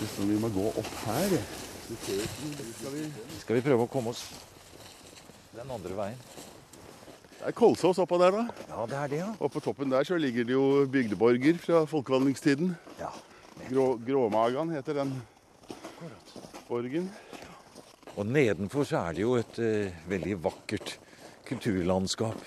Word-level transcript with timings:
Liksom 0.00 0.28
vi 0.28 0.40
må 0.40 0.50
gå 0.52 0.66
opp 0.72 0.92
her. 1.06 1.36
Skal 3.40 3.56
vi 3.56 3.62
prøve 3.64 3.86
å 3.86 3.90
komme 3.90 4.12
oss 4.12 4.26
den 5.54 5.70
andre 5.70 5.96
veien? 5.96 6.18
Det 7.36 7.52
er 7.52 7.54
Kolsås 7.56 8.00
oppå 8.02 8.18
der, 8.20 8.34
da. 8.34 8.64
Ja, 8.72 8.84
det 8.90 8.96
er 8.98 9.12
det, 9.12 9.20
ja. 9.22 9.30
Og 9.38 9.52
på 9.54 9.62
toppen 9.62 9.92
der 9.92 10.04
så 10.08 10.18
ligger 10.18 10.44
det 10.48 10.56
jo 10.56 10.66
bygdeborger 10.90 11.60
fra 11.62 11.84
folkevandringstiden. 11.88 12.74
ja. 13.00 13.12
Grå, 13.66 13.96
Gråmagan 14.04 14.68
heter 14.70 14.94
den 15.00 15.14
borgen. 16.68 17.08
Og 18.16 18.26
nedenfor 18.28 18.84
så 18.86 19.00
er 19.08 19.16
det 19.16 19.24
jo 19.24 19.36
et 19.40 19.58
uh, 19.58 20.08
veldig 20.10 20.36
vakkert 20.44 20.96
kulturlandskap. 21.48 22.42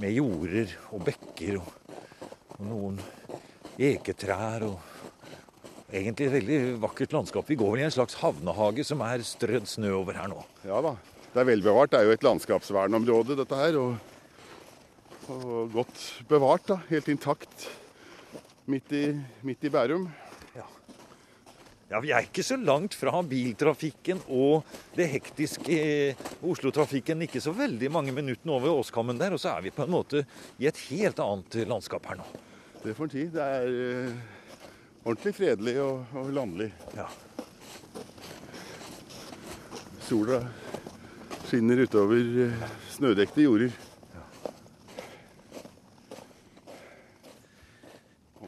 Med 0.00 0.16
jorder 0.16 0.72
og 0.90 1.04
bekker 1.06 1.60
og, 1.60 1.68
og 2.56 2.64
noen 2.64 2.98
eketrær 3.76 4.64
og 4.70 4.91
Egentlig 5.92 6.24
et 6.24 6.32
veldig 6.32 6.58
vakkert 6.80 7.12
landskap. 7.12 7.44
Vi 7.50 7.58
går 7.60 7.74
vel 7.74 7.82
i 7.82 7.84
en 7.84 7.92
slags 7.92 8.16
havnehage 8.22 8.84
som 8.88 9.02
er 9.04 9.20
strødd 9.28 9.68
snø 9.68 9.90
over 9.98 10.16
her 10.16 10.30
nå. 10.32 10.40
Ja 10.64 10.80
da. 10.84 10.94
Det 11.34 11.42
er 11.42 11.48
velbevart. 11.50 11.92
Det 11.92 11.98
er 12.00 12.08
jo 12.08 12.14
et 12.16 12.24
landskapsvernområde, 12.24 13.36
dette 13.36 13.58
her. 13.60 13.76
Og, 13.80 15.28
og 15.36 15.76
godt 15.76 16.00
bevart, 16.32 16.64
da. 16.70 16.78
Helt 16.88 17.12
intakt 17.12 17.68
midt 18.72 18.96
i, 18.96 19.04
midt 19.44 19.68
i 19.68 19.72
Bærum. 19.72 20.08
Ja, 20.56 20.66
ja. 21.92 22.00
Vi 22.00 22.16
er 22.16 22.24
ikke 22.24 22.44
så 22.46 22.56
langt 22.56 22.96
fra 22.96 23.20
biltrafikken 23.28 24.24
og 24.32 24.64
det 24.96 25.10
hektiske 25.12 25.76
eh, 25.76 26.28
Oslo-trafikken. 26.40 27.28
Ikke 27.28 27.44
så 27.44 27.52
veldig 27.56 27.92
mange 27.92 28.16
minuttene 28.16 28.56
over 28.56 28.78
Åskammen 28.80 29.20
der, 29.20 29.36
og 29.36 29.44
så 29.44 29.58
er 29.58 29.68
vi 29.68 29.76
på 29.76 29.84
en 29.84 29.92
måte 29.92 30.24
i 30.56 30.72
et 30.72 30.86
helt 30.88 31.20
annet 31.20 31.66
landskap 31.68 32.08
her 32.08 32.24
nå. 32.24 32.30
Det 32.80 32.96
får 32.96 33.10
en 33.10 33.18
tid. 33.20 33.34
Det 33.36 33.50
er 33.60 33.82
eh, 33.82 34.22
ordentlig 35.04 35.34
fredelig 35.36 35.76
og, 35.82 36.04
og 36.18 36.32
landlig. 36.34 36.70
Ja. 36.96 37.06
Sola 40.06 40.42
skinner 41.46 41.82
utover 41.84 42.20
eh, 42.46 42.68
snødekte 42.94 43.46
jorder. 43.46 43.80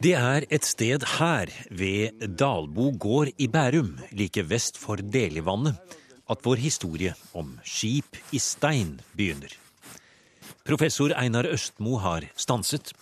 Det 0.04 0.12
er 0.18 0.44
et 0.52 0.66
sted 0.68 1.04
her, 1.16 1.48
ved 1.72 2.26
Dalbo 2.36 2.90
gård 3.00 3.30
i 3.40 3.46
Bærum, 3.48 3.94
like 4.12 4.42
vest 4.50 4.76
for 4.76 5.00
Delivannet, 5.00 5.78
at 6.28 6.42
vår 6.44 6.60
historie 6.60 7.14
om 7.32 7.54
skip 7.64 8.18
i 8.32 8.40
stein 8.42 8.98
begynner. 9.16 9.48
Professor 10.64 11.14
Einar 11.16 11.48
Østmo 11.48 11.96
har 12.04 12.28
stanset 12.36 12.92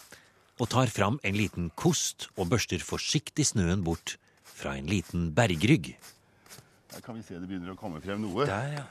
og 0.62 0.68
tar 0.70 0.90
fram 0.94 1.18
en 1.26 1.34
liten 1.34 1.70
kost 1.74 2.28
og 2.36 2.52
børster 2.52 2.82
forsiktig 2.86 3.48
snøen 3.48 3.82
bort 3.82 4.14
fra 4.46 4.76
en 4.78 4.86
liten 4.86 5.32
bergrygg. 5.34 5.96
Her 6.92 7.02
kan 7.02 7.16
vi 7.18 7.24
se 7.26 7.34
det 7.34 7.48
begynner 7.48 7.72
å 7.72 7.78
komme 7.78 8.02
frem 8.04 8.22
noe. 8.22 8.46
Der, 8.46 8.84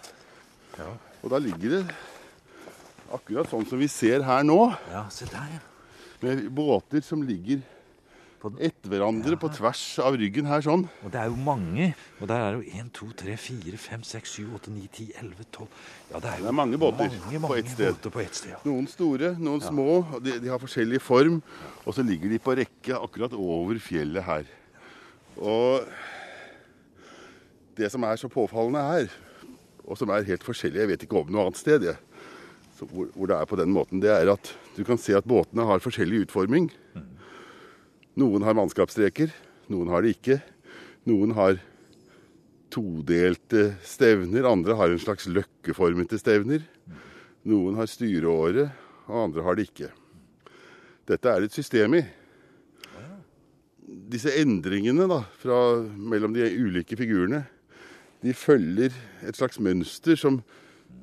ja. 0.76 0.90
Og 1.22 1.32
da 1.32 1.40
ligger 1.40 1.78
det 1.78 1.84
akkurat 3.16 3.48
sånn 3.52 3.68
som 3.70 3.80
vi 3.80 3.88
ser 3.92 4.26
her 4.28 4.44
nå, 4.48 4.60
Ja, 4.92 5.06
se 5.14 5.28
der, 5.32 5.56
ja. 5.56 5.62
med 6.26 6.44
båter 6.56 7.04
som 7.06 7.24
ligger 7.24 7.62
etter 8.58 8.90
hverandre 8.90 9.38
på 9.38 9.50
tvers 9.54 9.82
av 10.02 10.16
ryggen 10.18 10.48
her 10.50 10.64
sånn. 10.66 10.88
Og 11.06 11.12
det 11.14 11.20
er 11.22 11.28
jo 11.30 11.36
mange. 11.38 11.92
Og 12.20 12.30
der 12.32 12.42
er 12.42 12.56
jo 12.58 12.64
1, 12.66 12.90
2, 12.98 13.10
3, 13.22 13.36
4, 13.38 13.78
5, 13.78 14.06
6, 14.10 14.32
7, 14.40 14.46
8, 14.58 14.72
9, 14.74 14.88
10, 14.98 15.08
11, 15.22 15.46
12 15.52 15.68
Ja, 16.12 16.20
det 16.24 16.32
er 16.32 16.38
jo 16.40 16.44
Det 16.48 16.50
er 16.50 16.58
mange 16.58 16.80
båter 16.82 17.12
mange, 17.28 17.42
på 17.48 17.56
ett 17.60 17.70
sted. 17.70 18.08
på 18.12 18.24
ett 18.24 18.36
sted. 18.36 18.54
Ja. 18.56 18.62
Noen 18.66 18.88
store, 18.90 19.36
noen 19.38 19.62
små. 19.62 19.88
og 20.16 20.24
De, 20.26 20.40
de 20.42 20.50
har 20.50 20.60
forskjellig 20.64 21.02
form. 21.06 21.42
Og 21.86 21.94
så 21.94 22.02
ligger 22.08 22.30
de 22.34 22.40
på 22.42 22.56
rekke 22.58 22.98
akkurat 22.98 23.34
over 23.38 23.78
fjellet 23.80 24.26
her. 24.26 24.50
Og 25.38 25.86
det 27.78 27.92
som 27.94 28.04
er 28.04 28.18
så 28.20 28.30
påfallende 28.32 28.82
her, 28.84 29.14
og 29.86 29.98
som 29.98 30.10
er 30.14 30.26
helt 30.28 30.44
forskjellig 30.46 30.80
Jeg 30.82 30.90
vet 30.92 31.04
ikke 31.06 31.22
om 31.22 31.32
noe 31.34 31.48
annet 31.48 31.58
sted, 31.62 31.84
jeg, 31.84 31.98
så 32.78 32.86
hvor, 32.90 33.08
hvor 33.16 33.30
det 33.30 33.38
er 33.38 33.46
på 33.50 33.58
den 33.60 33.72
måten, 33.74 34.02
det 34.02 34.10
er 34.14 34.34
at 34.34 34.52
du 34.76 34.84
kan 34.88 34.98
se 34.98 35.14
at 35.18 35.26
båtene 35.28 35.66
har 35.68 35.82
forskjellig 35.84 36.26
utforming. 36.26 36.70
Noen 38.20 38.44
har 38.44 38.58
mannskapsstreker, 38.58 39.32
noen 39.72 39.92
har 39.94 40.04
det 40.04 40.18
ikke. 40.18 40.42
Noen 41.08 41.32
har 41.38 41.60
todelte 42.72 43.72
stevner, 43.88 44.48
andre 44.48 44.76
har 44.80 44.92
en 44.92 45.00
slags 45.00 45.30
løkkeformete 45.32 46.20
stevner. 46.20 46.66
Noen 47.48 47.78
har 47.80 47.88
styreåre, 47.90 48.68
og 49.08 49.22
andre 49.26 49.46
har 49.46 49.58
det 49.58 49.70
ikke. 49.70 49.92
Dette 51.08 51.32
er 51.32 51.48
et 51.48 51.56
system 51.56 51.96
i. 52.02 52.04
Disse 54.12 54.34
endringene 54.40 55.08
da, 55.08 55.22
fra, 55.40 55.62
mellom 55.96 56.36
de 56.36 56.52
ulike 56.60 57.00
figurene, 57.00 57.46
de 58.22 58.36
følger 58.38 58.94
et 59.26 59.40
slags 59.40 59.58
mønster 59.64 60.20
som, 60.20 60.42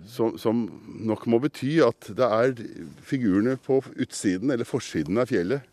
som, 0.06 0.36
som 0.38 0.60
nok 1.08 1.24
må 1.26 1.40
bety 1.42 1.80
at 1.82 2.12
det 2.14 2.28
er 2.28 2.54
figurene 3.04 3.56
på 3.64 3.80
utsiden 3.96 4.52
eller 4.54 4.68
forsiden 4.68 5.18
av 5.18 5.32
fjellet 5.32 5.64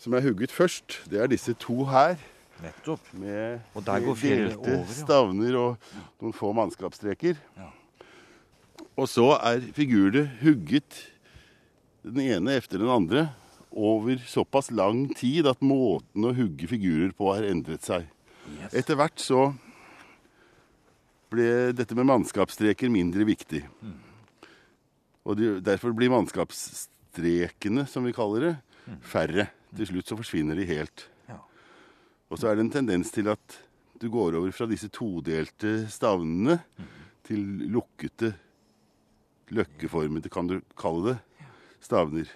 som 0.00 0.14
er 0.16 0.24
hugget 0.24 0.52
først. 0.54 1.02
Det 1.10 1.20
er 1.20 1.30
disse 1.30 1.54
to 1.60 1.84
her. 1.90 2.16
Nettopp. 2.62 3.06
Med, 3.18 3.60
Og 3.74 3.84
der 3.84 4.04
går 4.04 4.18
fjellet 4.18 4.54
delte 4.54 4.76
over, 4.76 4.84
ja. 4.86 4.96
stavner 4.96 5.56
og 5.58 5.94
noen 6.22 6.36
få 6.36 6.52
mannskapsstreker. 6.54 7.40
Ja. 7.58 7.70
Og 8.96 9.08
så 9.10 9.32
er 9.40 9.64
figurene 9.74 10.28
hugget 10.42 11.00
den 12.02 12.20
ene 12.24 12.58
efter 12.58 12.82
den 12.82 12.90
andre 12.92 13.28
over 13.72 14.18
såpass 14.28 14.70
lang 14.74 15.06
tid 15.16 15.46
at 15.48 15.62
måten 15.64 16.26
å 16.28 16.34
hugge 16.36 16.68
figurer 16.68 17.12
på 17.16 17.30
har 17.32 17.46
endret 17.48 17.86
seg. 17.86 18.08
Yes. 18.58 18.74
Etter 18.82 18.98
hvert 18.98 19.22
så 19.22 19.52
ble 21.32 21.72
dette 21.72 21.96
med 21.96 22.08
mannskapsstreker 22.10 22.92
mindre 22.92 23.24
viktig. 23.24 23.62
Mm. 23.80 23.98
Og 25.22 25.40
derfor 25.64 25.94
blir 25.96 26.12
mannskapsstrekene, 26.12 27.86
som 27.88 28.04
vi 28.04 28.14
kaller 28.14 28.48
det, 28.48 28.54
færre. 29.00 29.48
Til 29.72 29.88
slutt 29.88 30.10
så 30.10 30.18
forsvinner 30.18 30.58
de 30.58 30.68
helt. 30.68 31.08
Og 32.32 32.40
så 32.40 32.48
er 32.48 32.56
det 32.56 32.66
en 32.66 32.72
tendens 32.72 33.12
til 33.12 33.28
at 33.28 33.58
du 34.00 34.08
går 34.10 34.38
over 34.38 34.52
fra 34.56 34.66
disse 34.66 34.88
todelte 34.92 35.84
stavnene 35.92 36.58
til 37.26 37.42
lukkete, 37.70 38.32
løkkeformede, 39.52 40.32
kan 40.32 40.48
du 40.48 40.56
kalle 40.78 41.12
det, 41.12 41.18
stavner. 41.84 42.30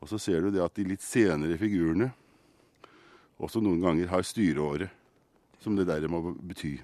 Og 0.00 0.08
så 0.08 0.18
ser 0.22 0.40
du 0.40 0.54
det 0.54 0.62
at 0.64 0.76
de 0.78 0.86
litt 0.88 1.04
senere 1.04 1.58
figurene 1.60 2.12
også 3.40 3.62
noen 3.64 3.80
ganger 3.82 4.10
har 4.12 4.24
styreåre, 4.26 4.90
som 5.60 5.76
det 5.76 5.88
der 5.88 6.06
må 6.12 6.34
bety. 6.36 6.76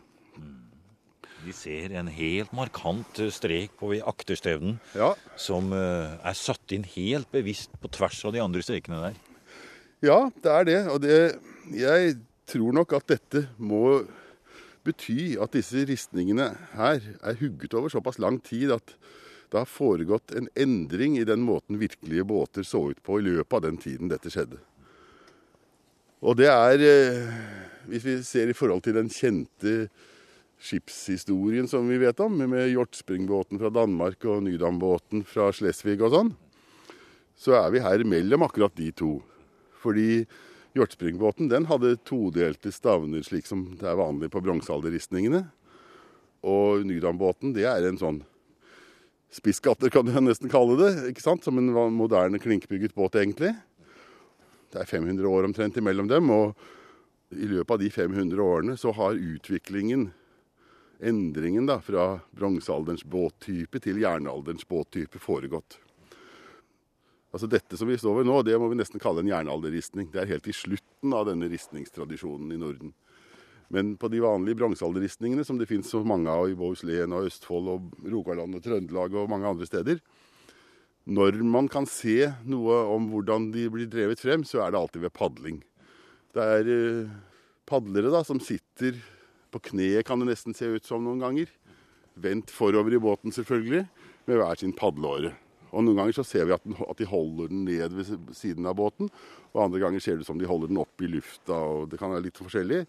Vi 1.47 1.55
ser 1.55 1.93
en 1.95 2.09
helt 2.11 2.51
markant 2.57 3.21
eh, 3.23 3.31
strek 3.31 3.77
på 3.79 3.93
akterstevnen 4.03 4.81
Ja, 4.99 5.13
som 5.39 5.71
eh, 5.77 6.17
er 6.19 6.35
satt 6.35 6.73
inn 6.75 6.87
helt 6.97 7.31
bevisst 7.31 7.71
på 7.79 7.91
tvers 7.95 8.19
av 8.27 8.35
de 8.35 8.43
andre 8.43 8.65
strekene 8.67 8.99
der. 9.05 9.21
ja 10.03 10.19
det 10.43 10.55
er 10.55 10.67
det. 10.67 10.81
Og 10.91 10.99
det, 11.05 11.19
jeg 11.71 12.17
tror 12.51 12.75
nok 12.75 12.97
at 12.99 13.07
dette 13.15 13.45
må 13.59 14.03
bety 14.87 15.37
at 15.43 15.55
disse 15.55 15.85
ristningene 15.87 16.49
her 16.75 16.99
er 16.99 17.39
hugget 17.39 17.79
over 17.79 17.95
såpass 17.95 18.19
lang 18.23 18.41
tid 18.43 18.75
at 18.75 18.97
det 19.53 19.61
har 19.61 19.71
foregått 19.71 20.35
en 20.35 20.51
endring 20.59 21.15
i 21.21 21.27
den 21.27 21.47
måten 21.47 21.79
virkelige 21.79 22.27
båter 22.27 22.67
så 22.67 22.89
ut 22.91 23.03
på 23.07 23.21
i 23.21 23.27
løpet 23.29 23.55
av 23.55 23.65
den 23.69 23.79
tiden 23.79 24.11
dette 24.11 24.35
skjedde. 24.35 24.59
Og 26.27 26.35
det 26.43 26.51
er, 26.51 26.83
eh, 26.83 27.33
hvis 27.87 28.05
vi 28.11 28.19
ser 28.27 28.51
i 28.51 28.59
forhold 28.59 28.83
til 28.83 28.99
den 28.99 29.15
kjente 29.15 29.89
skipshistorien 30.63 31.69
som 31.69 31.89
vi 31.89 31.99
vet 32.01 32.21
om, 32.21 32.37
med 32.39 32.71
Hjortspringbåten 32.73 33.61
fra 33.61 33.71
Danmark 33.73 34.25
og 34.25 34.43
Nydambåten 34.47 35.25
fra 35.29 35.51
Slesvig 35.55 35.99
og 36.01 36.15
sånn, 36.15 36.35
så 37.37 37.59
er 37.61 37.73
vi 37.75 37.85
her 37.85 38.05
mellom 38.09 38.47
akkurat 38.47 38.75
de 38.79 38.89
to. 38.97 39.19
Fordi 39.83 40.25
Hjortspringbåten 40.77 41.49
den 41.49 41.69
hadde 41.71 41.97
todelte 42.05 42.73
stavner, 42.73 43.23
slik 43.25 43.49
som 43.49 43.69
det 43.81 43.89
er 43.89 44.01
vanlig 44.01 44.29
på 44.33 44.43
bronsealderristningene. 44.45 45.47
Og 46.47 46.85
Nydambåten 46.89 47.55
det 47.57 47.65
er 47.69 47.87
en 47.89 48.01
sånn 48.01 48.23
spisskatter, 49.33 49.91
kan 49.93 50.07
du 50.07 50.13
nesten 50.21 50.53
kalle 50.53 50.77
det. 50.81 50.91
ikke 51.11 51.25
sant? 51.25 51.45
Som 51.45 51.59
en 51.61 51.73
moderne 51.97 52.41
klinkbygget 52.41 52.95
båt, 52.97 53.17
egentlig. 53.21 53.55
Det 54.73 54.83
er 54.83 54.89
500 54.89 55.29
år 55.29 55.49
omtrent 55.49 55.77
imellom 55.81 56.09
dem. 56.11 56.31
Og 56.31 56.57
i 57.37 57.49
løpet 57.49 57.75
av 57.75 57.83
de 57.83 57.91
500 57.91 58.43
årene 58.43 58.77
så 58.81 58.93
har 58.97 59.19
utviklingen, 59.19 60.11
endringen 61.01 61.67
da, 61.69 61.81
fra 61.85 62.21
bronsealderens 62.37 63.05
båttype 63.05 63.81
til 63.83 64.01
jernalderens 64.01 64.67
båttype 64.69 65.21
foregått. 65.23 65.79
Altså 67.35 67.49
Dette 67.53 67.77
som 67.77 67.91
vi 67.91 67.99
står 68.01 68.23
ved 68.23 68.29
nå, 68.31 68.39
det 68.47 68.57
må 68.57 68.71
vi 68.73 68.79
nesten 68.79 69.03
kalle 69.03 69.21
en 69.21 69.29
jernalderristning. 69.29 70.09
Det 70.13 70.23
er 70.23 70.31
helt 70.31 70.47
i 70.49 70.55
slutten 70.57 71.13
av 71.13 71.27
denne 71.29 71.51
ristningstradisjonen 71.53 72.55
i 72.55 72.61
Norden. 72.61 72.95
Men 73.69 73.97
på 74.01 74.09
de 74.09 74.23
vanlige 74.23 74.61
bronsealderristningene, 74.61 75.45
som 75.45 75.59
det 75.59 75.67
finnes 75.69 75.91
så 75.91 76.01
mange 76.07 76.31
av 76.33 76.49
i 76.49 76.57
Bohuslän 76.57 77.13
og 77.13 77.27
Østfold 77.29 77.69
og 77.73 78.07
Rogaland 78.07 78.57
og 78.57 78.63
Trøndelag 78.65 79.17
og 79.19 79.29
mange 79.29 79.51
andre 79.51 79.69
steder, 79.69 80.01
når 81.07 81.43
man 81.47 81.69
kan 81.71 81.87
se 81.87 82.31
noe 82.49 82.79
om 82.95 83.11
hvordan 83.13 83.51
de 83.55 83.67
blir 83.71 83.91
drevet 83.91 84.23
frem, 84.23 84.47
så 84.47 84.65
er 84.65 84.73
det 84.73 84.81
alltid 84.81 85.05
ved 85.05 85.15
padling. 85.15 85.61
Det 86.35 86.47
er 86.57 86.71
eh, 86.73 87.13
padlere 87.67 88.11
da, 88.15 88.23
som 88.27 88.41
sitter 88.43 88.99
på 89.57 89.65
kneet, 89.73 90.05
kan 90.07 90.21
det 90.21 90.29
nesten 90.31 90.55
se 90.57 90.69
ut 90.77 90.87
som 90.87 91.05
noen 91.05 91.23
ganger. 91.23 91.51
Vendt 92.17 92.53
forover 92.53 92.97
i 92.97 93.01
båten, 93.03 93.35
selvfølgelig, 93.35 93.87
med 94.29 94.41
hver 94.41 94.61
sin 94.61 94.75
padleåre. 94.77 95.35
Og 95.73 95.85
Noen 95.85 95.99
ganger 95.99 96.17
så 96.17 96.25
ser 96.25 96.47
vi 96.49 96.55
at, 96.55 96.63
den, 96.65 96.77
at, 96.81 96.97
de 96.97 97.09
holder 97.09 97.51
den 97.51 97.65
ned 97.67 97.97
ved 97.97 98.31
siden 98.37 98.69
av 98.69 98.79
båten, 98.79 99.11
og 99.53 99.65
andre 99.67 99.83
ganger 99.83 100.01
ser 100.01 100.17
det 100.17 100.25
ut 100.25 100.31
som 100.31 100.39
de 100.41 100.49
holder 100.49 100.71
den 100.71 100.81
opp 100.81 101.03
i 101.05 101.11
lufta. 101.11 101.57
og 101.57 101.91
Det 101.93 102.01
kan 102.01 102.15
være 102.15 102.29
litt 102.29 102.41
forskjellig. 102.41 102.85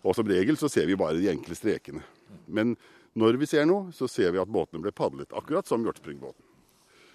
Og 0.00 0.16
som 0.16 0.28
regel 0.28 0.56
så 0.56 0.70
ser 0.72 0.88
vi 0.88 0.96
bare 0.96 1.18
de 1.20 1.28
enkle 1.32 1.56
strekene. 1.58 2.04
Men 2.48 2.76
når 3.18 3.40
vi 3.40 3.48
ser 3.50 3.66
noe, 3.68 3.90
så 3.92 4.08
ser 4.08 4.32
vi 4.32 4.40
at 4.40 4.48
båtene 4.48 4.80
ble 4.84 4.94
padlet, 4.96 5.34
akkurat 5.36 5.68
som 5.68 5.84
hjortspringbåten. 5.84 6.46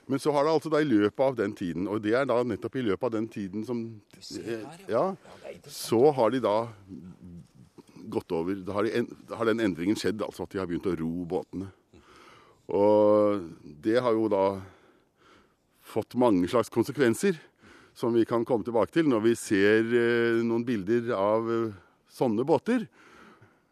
Men 0.06 0.22
så 0.22 0.30
har 0.36 0.46
det 0.46 0.54
altså 0.54 0.70
da 0.70 0.84
i 0.84 0.86
løpet 0.86 1.24
av 1.24 1.38
den 1.40 1.56
tiden, 1.58 1.88
og 1.90 2.04
det 2.06 2.14
er 2.14 2.28
da 2.30 2.38
nettopp 2.46 2.76
i 2.78 2.84
løpet 2.86 3.08
av 3.08 3.16
den 3.16 3.28
tiden 3.32 3.66
som 3.66 3.80
Ja, 4.92 5.16
så 5.66 6.12
har 6.14 6.30
de 6.36 6.44
da 6.46 6.58
gått 8.12 8.32
over 8.36 8.60
Da 8.66 8.76
har, 8.78 8.88
de, 8.88 9.04
da 9.30 9.40
har 9.40 9.50
den 9.50 9.64
endringen 9.64 9.98
skjedd, 10.00 10.22
altså 10.24 10.46
at 10.46 10.54
de 10.54 10.62
har 10.62 10.70
begynt 10.70 10.88
å 10.90 10.96
ro 11.00 11.26
båtene. 11.30 11.72
Og 12.74 13.46
det 13.84 14.00
har 14.02 14.16
jo 14.16 14.30
da 14.32 14.46
fått 15.86 16.18
mange 16.18 16.48
slags 16.50 16.72
konsekvenser, 16.74 17.38
som 17.96 18.14
vi 18.16 18.26
kan 18.28 18.44
komme 18.46 18.66
tilbake 18.66 18.92
til 18.92 19.08
når 19.08 19.22
vi 19.24 19.34
ser 19.40 19.92
eh, 19.96 20.42
noen 20.44 20.66
bilder 20.68 21.14
av 21.16 21.52
eh, 21.52 21.76
sånne 22.12 22.44
båter. 22.48 22.88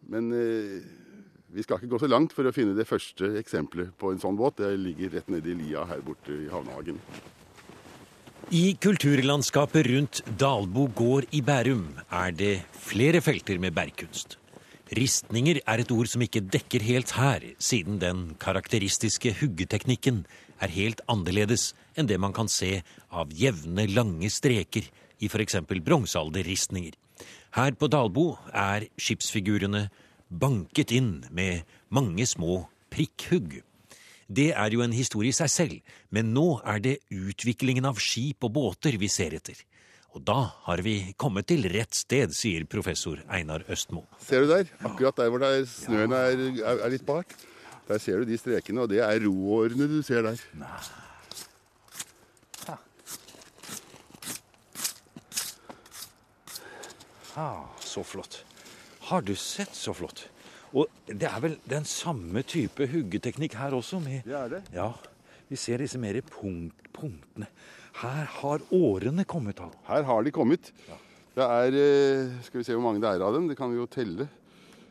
Men 0.07 0.29
eh, 0.37 0.77
vi 1.53 1.65
skal 1.65 1.81
ikke 1.81 1.91
gå 1.91 1.99
så 2.01 2.09
langt 2.09 2.33
for 2.35 2.47
å 2.47 2.53
finne 2.55 2.77
det 2.77 2.87
første 2.87 3.33
eksempelet 3.41 3.91
på 3.99 4.13
en 4.13 4.21
sånn 4.21 4.37
båt. 4.39 4.61
Det 4.61 4.71
ligger 4.79 5.17
rett 5.17 5.29
nede 5.33 5.51
i 5.51 5.57
lia 5.57 5.83
her 5.89 6.01
borte 6.05 6.33
i 6.33 6.49
havnehagen. 6.51 7.01
I 8.51 8.75
kulturlandskapet 8.75 9.87
rundt 9.87 10.19
Dalbo 10.39 10.89
gård 10.91 11.29
i 11.31 11.39
Bærum 11.41 11.85
er 12.11 12.33
det 12.35 12.65
flere 12.75 13.21
felter 13.23 13.59
med 13.59 13.71
bergkunst. 13.73 14.35
Ristninger 14.93 15.61
er 15.63 15.79
et 15.79 15.91
ord 15.95 16.09
som 16.11 16.21
ikke 16.21 16.43
dekker 16.51 16.83
helt 16.83 17.13
her, 17.15 17.45
siden 17.57 18.01
den 18.01 18.35
karakteristiske 18.39 19.31
huggeteknikken 19.39 20.25
er 20.59 20.73
helt 20.75 21.01
annerledes 21.07 21.71
enn 21.95 22.09
det 22.09 22.19
man 22.19 22.35
kan 22.35 22.51
se 22.51 22.81
av 23.09 23.31
jevne, 23.31 23.87
lange 23.87 24.29
streker 24.29 24.91
i 25.23 25.31
f.eks. 25.31 25.61
bronsealderristninger. 25.63 26.93
Her 27.55 27.71
på 27.79 27.87
Dalbo 27.87 28.33
er 28.51 28.89
skipsfigurene 28.99 29.87
banket 30.29 30.91
inn 30.91 31.23
med 31.31 31.63
mange 31.89 32.27
små 32.27 32.65
prikkhugg. 32.91 33.61
Det 34.27 34.51
er 34.53 34.73
jo 34.73 34.83
en 34.85 34.95
historie 34.95 35.33
i 35.33 35.35
seg 35.35 35.51
selv, 35.51 35.93
men 36.13 36.33
nå 36.35 36.61
er 36.65 36.81
det 36.83 36.97
utviklingen 37.11 37.85
av 37.89 38.01
skip 38.01 38.43
og 38.45 38.53
båter 38.55 38.97
vi 39.01 39.09
ser 39.11 39.35
etter. 39.37 39.59
Og 40.13 40.21
da 40.21 40.39
har 40.67 40.83
vi 40.85 41.13
kommet 41.17 41.47
til 41.49 41.65
rett 41.73 41.95
sted, 41.97 42.33
sier 42.37 42.67
professor 42.69 43.21
Einar 43.33 43.65
Østmo. 43.73 44.05
Ser 44.21 44.45
du 44.45 44.51
der? 44.51 44.69
Akkurat 44.85 45.17
der 45.17 45.31
hvor 45.33 45.41
der 45.41 45.63
snøen 45.69 46.13
er, 46.13 46.43
er, 46.61 46.89
litt 46.93 47.05
bak. 47.07 47.33
Der 47.87 47.99
ser 47.99 48.21
du 48.21 48.29
de 48.29 48.37
strekene, 48.37 48.85
og 48.85 48.93
det 48.93 49.01
er 49.03 49.25
roårene 49.25 49.89
du 49.89 50.01
ser 50.05 50.21
der. 50.27 50.45
Nei. 50.59 50.75
Ah, 57.35 57.65
så 57.79 58.03
flott. 58.05 58.43
Har 59.09 59.21
du 59.25 59.35
sett 59.35 59.73
så 59.75 59.93
flott? 59.93 60.27
Og 60.73 60.89
det 61.05 61.27
er 61.29 61.39
vel 61.43 61.55
den 61.69 61.85
samme 61.85 62.41
type 62.49 62.87
huggeteknikk 62.89 63.53
her 63.59 63.75
også? 63.77 63.99
Med, 64.01 64.23
det 64.25 64.37
er 64.37 64.53
det. 64.55 64.61
Ja, 64.73 64.91
Vi 65.49 65.55
ser 65.59 65.77
disse 65.77 65.99
mer 66.01 66.17
punkt, 66.25 66.87
punktene. 66.93 67.45
Her 68.01 68.25
har 68.39 68.63
årene 68.73 69.25
kommet 69.29 69.59
av. 69.61 69.73
Her 69.85 70.03
har 70.07 70.23
de 70.23 70.31
kommet. 70.33 70.71
Ja. 70.87 70.97
Det 71.33 71.45
er 71.45 71.75
eh, 71.77 72.31
Skal 72.45 72.61
vi 72.61 72.65
se 72.65 72.73
hvor 72.73 72.81
mange 72.85 73.01
det 73.01 73.09
er 73.09 73.21
av 73.21 73.35
dem? 73.35 73.47
Det 73.49 73.57
kan 73.57 73.69
vi 73.69 73.77
jo 73.77 73.85
telle. 73.85 74.27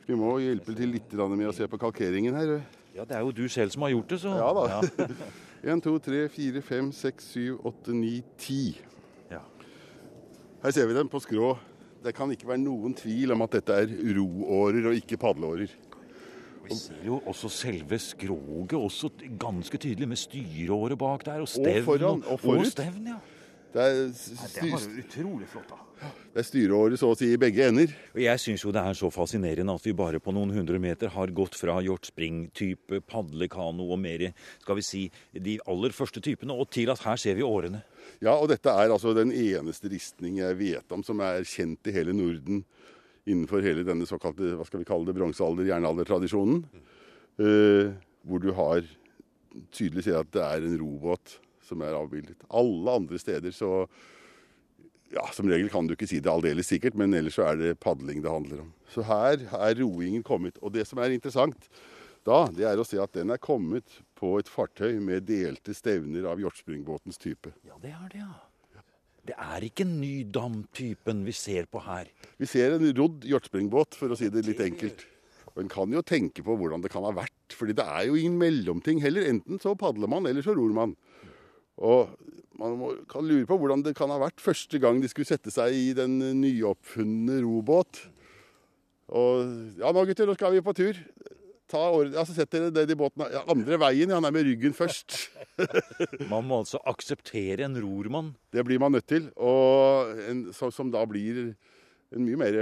Vi 0.07 0.15
må 0.19 0.37
hjelpe 0.43 0.75
til 0.75 0.91
litt 0.95 1.11
med 1.15 1.49
å 1.49 1.55
se 1.55 1.67
på 1.67 1.79
kalkeringen 1.79 2.35
her. 2.35 2.61
Ja, 2.95 3.05
det 3.05 3.17
er 3.17 3.27
jo 3.27 3.33
du 3.35 3.49
selv 3.49 3.71
som 3.75 3.83
har 3.83 3.91
gjort 3.95 4.11
det, 4.11 4.21
så 4.21 4.37
Ja 4.37 4.53
da. 4.55 5.09
Én, 5.65 5.81
to, 5.85 5.97
tre, 5.99 6.29
fire, 6.29 6.63
fem, 6.63 6.93
seks, 6.93 7.33
syv, 7.35 7.59
åtte, 7.67 7.95
ni, 7.95 8.23
ti. 8.39 8.77
Ja. 9.31 9.41
Her 10.63 10.75
ser 10.75 10.87
vi 10.91 10.95
dem 10.99 11.11
på 11.11 11.23
skrå 11.23 11.57
det 12.03 12.15
kan 12.17 12.31
ikke 12.35 12.49
være 12.49 12.63
noen 12.63 12.95
tvil 12.99 13.35
om 13.35 13.45
at 13.45 13.59
dette 13.59 13.79
er 13.85 13.91
roårer 14.19 14.91
og 14.91 14.99
ikke 14.99 15.19
padleårer. 15.21 15.73
Vi 16.63 16.77
ser 16.79 17.03
jo 17.07 17.19
også 17.27 17.51
selve 17.51 17.99
skroget 17.99 18.75
også 18.79 19.11
ganske 19.41 19.79
tydelig, 19.79 20.09
med 20.09 20.17
styreåret 20.17 20.99
bak 20.99 21.25
der, 21.27 21.43
og 21.43 21.49
stevn. 21.51 21.79
Og 21.83 21.85
foran, 21.85 22.23
og. 22.27 22.45
Og 22.59 22.67
stevn, 22.67 23.09
ja. 23.11 23.19
Det 23.73 23.81
er, 23.81 24.03
det 24.13 24.69
var 24.69 24.85
utrolig 25.01 25.47
flott, 25.49 25.71
da. 25.71 25.79
Det 26.33 26.41
er 26.43 26.47
styreåret 26.47 27.01
så 27.01 27.13
å 27.13 27.17
si 27.17 27.29
i 27.33 27.39
begge 27.41 27.67
ender. 27.71 27.93
Og 28.13 28.21
Jeg 28.25 28.41
syns 28.43 28.65
jo 28.65 28.73
det 28.75 28.83
er 28.83 28.97
så 28.99 29.09
fascinerende 29.13 29.75
at 29.77 29.87
vi 29.87 29.95
bare 29.97 30.21
på 30.21 30.35
noen 30.35 30.53
hundre 30.53 30.81
meter 30.83 31.13
har 31.15 31.33
gått 31.33 31.57
fra 31.57 31.79
hjortspring-type, 31.85 33.03
padlekano 33.09 33.87
og 33.95 34.01
mer, 34.03 34.27
skal 34.65 34.79
vi 34.79 34.85
si, 34.87 35.03
de 35.33 35.59
aller 35.69 35.95
første 35.97 36.21
typene, 36.25 36.57
og 36.57 36.73
til 36.75 36.93
at 36.93 37.05
her 37.07 37.21
ser 37.21 37.39
vi 37.39 37.47
årene. 37.47 37.83
Ja, 38.25 38.35
og 38.35 38.51
dette 38.53 38.73
er 38.73 38.93
altså 38.93 39.15
den 39.17 39.33
eneste 39.33 39.93
ristning 39.93 40.41
jeg 40.43 40.59
vet 40.59 40.93
om 40.95 41.05
som 41.07 41.23
er 41.25 41.47
kjent 41.49 41.89
i 41.89 41.95
hele 41.95 42.17
Norden 42.17 42.65
innenfor 43.29 43.63
hele 43.63 43.87
denne 43.87 44.09
såkalte 44.09 44.57
hva 44.59 44.67
skal 44.67 44.83
vi 44.83 44.89
kalle 44.89 45.09
det, 45.09 45.17
bronsealder-jernaldertradisjonen. 45.21 46.65
Uh, 47.39 47.95
hvor 48.27 48.43
du 48.43 48.51
har 48.57 48.83
tydelig 49.73 50.05
ser 50.07 50.21
at 50.21 50.33
det 50.35 50.43
er 50.43 50.67
en 50.67 50.77
robåt 50.81 51.39
som 51.73 51.85
er 51.85 51.97
avbildet. 51.99 52.45
Alle 52.53 52.99
andre 53.01 53.21
steder 53.21 53.55
så 53.57 53.87
ja, 55.13 55.27
Som 55.37 55.51
regel 55.53 55.69
kan 55.69 55.85
du 55.85 55.93
ikke 55.93 56.07
si 56.09 56.23
det 56.25 56.31
aldeles 56.33 56.71
sikkert, 56.73 56.95
men 56.97 57.13
ellers 57.13 57.35
så 57.37 57.51
er 57.51 57.59
det 57.61 57.73
padling 57.85 58.23
det 58.25 58.31
handler 58.33 58.63
om. 58.63 58.71
Så 58.89 59.05
her 59.05 59.43
er 59.45 59.75
roingen 59.77 60.23
kommet. 60.25 60.57
Og 60.65 60.73
det 60.73 60.87
som 60.89 61.03
er 61.05 61.13
interessant 61.13 61.69
da, 62.25 62.47
det 62.55 62.65
er 62.65 62.81
å 62.81 62.87
se 62.87 62.97
at 63.03 63.13
den 63.13 63.35
er 63.35 63.41
kommet 63.43 63.99
på 64.17 64.37
et 64.39 64.49
fartøy 64.49 65.01
med 65.05 65.27
delte 65.29 65.75
stevner 65.77 66.29
av 66.31 66.41
hjortspringbåtens 66.41 67.21
type. 67.21 67.53
Ja, 67.67 67.77
det 67.83 67.93
er 67.93 68.09
det, 68.15 68.23
ja. 68.23 68.33
Det 69.23 69.37
er 69.39 69.63
ikke 69.63 69.85
ny 69.87 70.25
damtypen 70.35 71.21
vi 71.27 71.35
ser 71.37 71.69
på 71.71 71.83
her. 71.85 72.09
Vi 72.43 72.49
ser 72.51 72.75
en 72.75 72.89
rodd 72.99 73.23
hjortspringbåt, 73.27 73.95
for 73.99 74.11
å 74.11 74.19
si 74.19 74.31
det 74.35 74.43
litt 74.49 74.63
enkelt. 74.65 75.05
Og 75.53 75.61
En 75.63 75.71
kan 75.71 75.93
jo 75.95 76.03
tenke 76.03 76.43
på 76.43 76.57
hvordan 76.59 76.83
det 76.83 76.91
kan 76.91 77.05
ha 77.07 77.13
vært, 77.15 77.55
fordi 77.55 77.77
det 77.79 77.85
er 77.87 78.09
jo 78.09 78.17
ingen 78.19 78.39
mellomting 78.41 79.03
heller. 79.05 79.29
Enten 79.31 79.61
så 79.63 79.77
padler 79.79 80.11
man, 80.11 80.27
eller 80.27 80.43
så 80.43 80.57
ror 80.57 80.75
man. 80.75 80.97
Og 81.81 82.13
man 82.61 82.75
må, 82.79 82.91
kan 83.11 83.25
lure 83.27 83.49
på 83.49 83.57
hvordan 83.59 83.85
det 83.87 83.95
kan 83.99 84.13
ha 84.13 84.19
vært 84.21 84.43
første 84.43 84.79
gang 84.83 85.01
de 85.03 85.11
skulle 85.11 85.29
sette 85.29 85.53
seg 85.55 85.75
i 85.75 85.93
den 85.97 86.19
nyoppfunne 86.43 87.41
robåt. 87.45 88.05
Og 89.13 89.79
ja, 89.81 89.93
nå 89.93 90.05
gutter, 90.09 90.29
nå 90.29 90.37
skal 90.37 90.55
vi 90.55 90.65
på 90.65 90.77
tur. 90.77 91.01
Ta 91.73 91.87
ord, 91.89 92.13
altså 92.13 92.35
Sett 92.37 92.53
dere 92.53 92.73
ned 92.73 92.91
i 92.93 92.97
båten. 92.99 93.25
Ja, 93.33 93.45
andre 93.51 93.79
veien, 93.81 94.13
han 94.13 94.27
er 94.29 94.35
med 94.35 94.45
ryggen 94.45 94.75
først. 94.77 95.31
man 96.33 96.45
må 96.49 96.61
altså 96.63 96.81
akseptere 96.89 97.65
en 97.65 97.79
rormann? 97.81 98.35
Det 98.53 98.65
blir 98.69 98.81
man 98.83 98.93
nødt 98.93 99.09
til. 99.09 99.31
Og 99.41 100.13
en, 100.29 100.47
så, 100.57 100.69
som 100.75 100.93
da 100.93 101.05
blir 101.09 101.55
en 102.13 102.27
mye 102.27 102.41
mer 102.41 102.59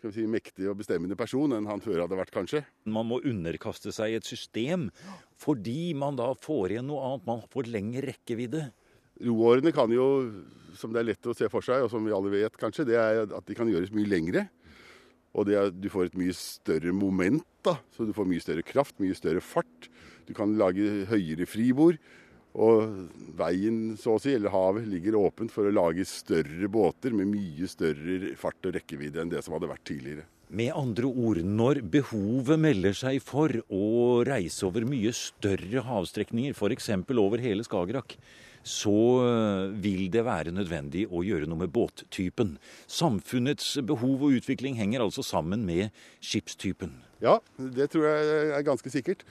skal 0.00 0.08
vi 0.08 0.16
si, 0.16 0.26
mektig 0.30 0.68
og 0.70 0.78
bestemmende 0.80 1.16
person 1.18 1.52
enn 1.52 1.68
han 1.68 1.82
før 1.84 2.06
hadde 2.06 2.16
vært, 2.16 2.32
kanskje. 2.32 2.62
Man 2.88 3.08
må 3.10 3.20
underkaste 3.20 3.92
seg 3.92 4.16
et 4.16 4.28
system 4.28 4.88
fordi 5.40 5.92
man 5.96 6.16
da 6.16 6.30
får 6.36 6.74
igjen 6.74 6.88
noe 6.88 7.02
annet. 7.04 7.26
Man 7.28 7.42
får 7.52 7.68
lengre 7.68 8.06
rekkevidde. 8.08 8.70
Roårene 9.20 9.72
kan 9.76 9.92
jo, 9.92 10.06
som 10.80 10.94
det 10.94 11.02
er 11.02 11.10
lett 11.10 11.28
å 11.28 11.36
se 11.36 11.50
for 11.52 11.64
seg, 11.64 11.84
og 11.84 11.92
som 11.92 12.04
vi 12.06 12.14
alle 12.16 12.32
vet 12.32 12.56
kanskje, 12.60 12.88
det 12.88 12.96
er 12.96 13.26
at 13.26 13.44
de 13.44 13.56
kan 13.56 13.68
gjøres 13.68 13.92
mye 13.92 14.08
lengre. 14.08 14.46
Og 15.36 15.52
er, 15.52 15.68
du 15.70 15.90
får 15.92 16.08
et 16.08 16.18
mye 16.18 16.34
større 16.34 16.94
moment, 16.96 17.44
da. 17.66 17.76
Så 17.94 18.08
du 18.08 18.14
får 18.16 18.26
mye 18.30 18.42
større 18.42 18.64
kraft, 18.66 18.96
mye 19.02 19.14
større 19.14 19.44
fart. 19.44 19.90
Du 20.26 20.32
kan 20.36 20.56
lage 20.58 21.04
høyere 21.10 21.46
fribord. 21.46 22.00
Og 22.58 23.08
veien, 23.38 23.94
så 24.00 24.16
å 24.16 24.20
si, 24.22 24.32
eller 24.34 24.50
havet, 24.50 24.88
ligger 24.90 25.20
åpent 25.20 25.52
for 25.54 25.68
å 25.68 25.74
lage 25.74 26.06
større 26.08 26.66
båter 26.72 27.14
med 27.14 27.30
mye 27.30 27.68
større 27.70 28.34
fart 28.40 28.66
og 28.66 28.74
rekkevidde 28.74 29.22
enn 29.22 29.30
det 29.30 29.44
som 29.46 29.54
hadde 29.54 29.70
vært 29.70 29.86
tidligere. 29.86 30.26
Med 30.50 30.74
andre 30.74 31.06
ord, 31.06 31.38
når 31.46 31.78
behovet 31.86 32.58
melder 32.58 32.96
seg 32.98 33.20
for 33.22 33.54
å 33.70 33.86
reise 34.26 34.64
over 34.66 34.82
mye 34.82 35.12
større 35.14 35.84
havstrekninger, 35.86 36.56
f.eks. 36.58 36.90
over 37.14 37.38
hele 37.38 37.62
Skagerrak, 37.62 38.16
så 38.66 38.96
vil 39.80 40.08
det 40.12 40.24
være 40.26 40.52
nødvendig 40.52 41.06
å 41.06 41.22
gjøre 41.24 41.46
noe 41.48 41.62
med 41.62 41.72
båttypen. 41.72 42.56
Samfunnets 42.90 43.76
behov 43.86 44.26
og 44.26 44.36
utvikling 44.40 44.74
henger 44.76 45.06
altså 45.06 45.24
sammen 45.24 45.62
med 45.64 45.94
skipstypen. 46.18 46.98
Ja, 47.22 47.38
det 47.56 47.92
tror 47.94 48.10
jeg 48.10 48.50
er 48.58 48.66
ganske 48.66 48.92
sikkert. 48.92 49.24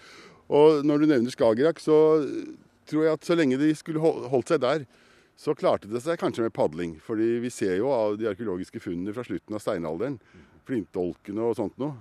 Og 0.50 0.82
når 0.88 1.04
du 1.04 1.12
nevner 1.12 1.36
Skagerrak, 1.36 1.84
så 1.84 2.00
tror 2.90 3.06
jeg 3.06 3.18
at 3.18 3.28
så 3.28 3.38
lenge 3.38 3.60
de 3.62 3.70
skulle 3.78 4.02
holdt 4.02 4.52
seg 4.52 4.64
der, 4.64 4.84
så 5.40 5.56
klarte 5.56 5.88
det 5.88 6.02
seg 6.04 6.20
kanskje 6.20 6.48
med 6.48 6.56
padling. 6.56 6.98
Fordi 7.06 7.38
vi 7.44 7.52
ser 7.54 7.78
jo 7.80 7.92
av 7.94 8.18
de 8.20 8.28
arkeologiske 8.32 8.82
funnene 8.84 9.14
fra 9.16 9.24
slutten 9.28 9.56
av 9.56 9.64
steinalderen, 9.64 10.20
flintdolkene 10.68 11.46
og 11.46 11.56
sånt 11.58 11.80
noe, 11.82 11.96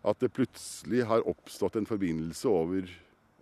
at 0.00 0.18
det 0.22 0.32
plutselig 0.32 1.04
har 1.06 1.26
oppstått 1.28 1.76
en 1.78 1.88
forbindelse 1.88 2.48
over, 2.50 2.88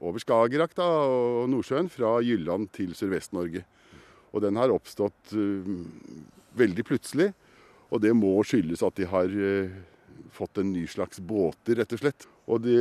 over 0.03 0.23
Skagerrak 0.23 0.75
og 0.83 1.47
Nordsjøen 1.53 1.91
fra 1.93 2.19
Jylland 2.25 2.69
til 2.77 2.93
Sørvest-Norge. 2.99 3.63
Og 4.35 4.43
den 4.45 4.59
har 4.61 4.75
oppstått 4.75 5.33
uh, 5.33 5.77
veldig 6.59 6.85
plutselig. 6.85 7.31
Og 7.89 8.03
det 8.05 8.13
må 8.13 8.35
skyldes 8.45 8.83
at 8.85 8.99
de 8.99 9.07
har 9.09 9.33
uh, 9.33 9.79
fått 10.35 10.61
en 10.61 10.75
ny 10.75 10.85
slags 10.91 11.23
båter, 11.25 11.79
rett 11.79 11.95
og 11.95 12.03
slett. 12.03 12.29
Og 12.49 12.61
det, 12.67 12.79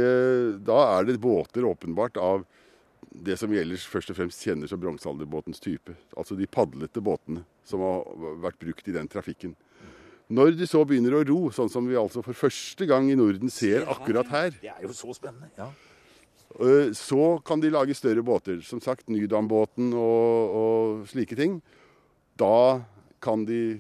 da 0.68 0.82
er 0.98 1.08
det 1.08 1.22
båter 1.24 1.68
åpenbart 1.68 2.20
av 2.20 2.44
det 3.12 3.38
som 3.40 3.52
vi 3.52 3.60
ellers 3.62 3.86
først 3.90 4.12
og 4.14 4.18
fremst 4.20 4.44
kjenner 4.46 4.70
som 4.70 4.80
bronsealderbåtens 4.82 5.62
type. 5.64 5.96
Altså 6.18 6.38
de 6.38 6.48
padlete 6.50 7.02
båtene 7.04 7.44
som 7.68 7.82
har 7.84 8.06
vært 8.44 8.60
brukt 8.62 8.88
i 8.88 8.96
den 8.96 9.10
trafikken. 9.12 9.56
Når 10.28 10.58
de 10.60 10.68
så 10.68 10.82
begynner 10.84 11.16
å 11.16 11.24
ro, 11.28 11.40
sånn 11.56 11.72
som 11.72 11.88
vi 11.88 11.96
altså 11.96 12.22
for 12.26 12.36
første 12.36 12.88
gang 12.90 13.08
i 13.12 13.16
Norden 13.16 13.52
ser 13.54 13.88
akkurat 13.88 14.28
her, 14.34 14.50
Det 14.60 14.74
er 14.74 14.84
jo 14.84 14.94
så 14.96 15.14
spennende. 15.16 15.50
ja. 15.58 15.70
øh, 16.60 16.92
så 16.92 17.40
kan 17.46 17.62
de 17.64 17.72
lage 17.72 17.96
større 17.96 18.24
båter. 18.24 18.62
Som 18.62 18.82
sagt 18.82 19.08
Nydambåten 19.08 19.94
og, 19.94 20.52
og 20.52 21.08
slike 21.08 21.36
ting. 21.36 21.62
Da 22.36 22.84
kan 23.24 23.46
de 23.46 23.80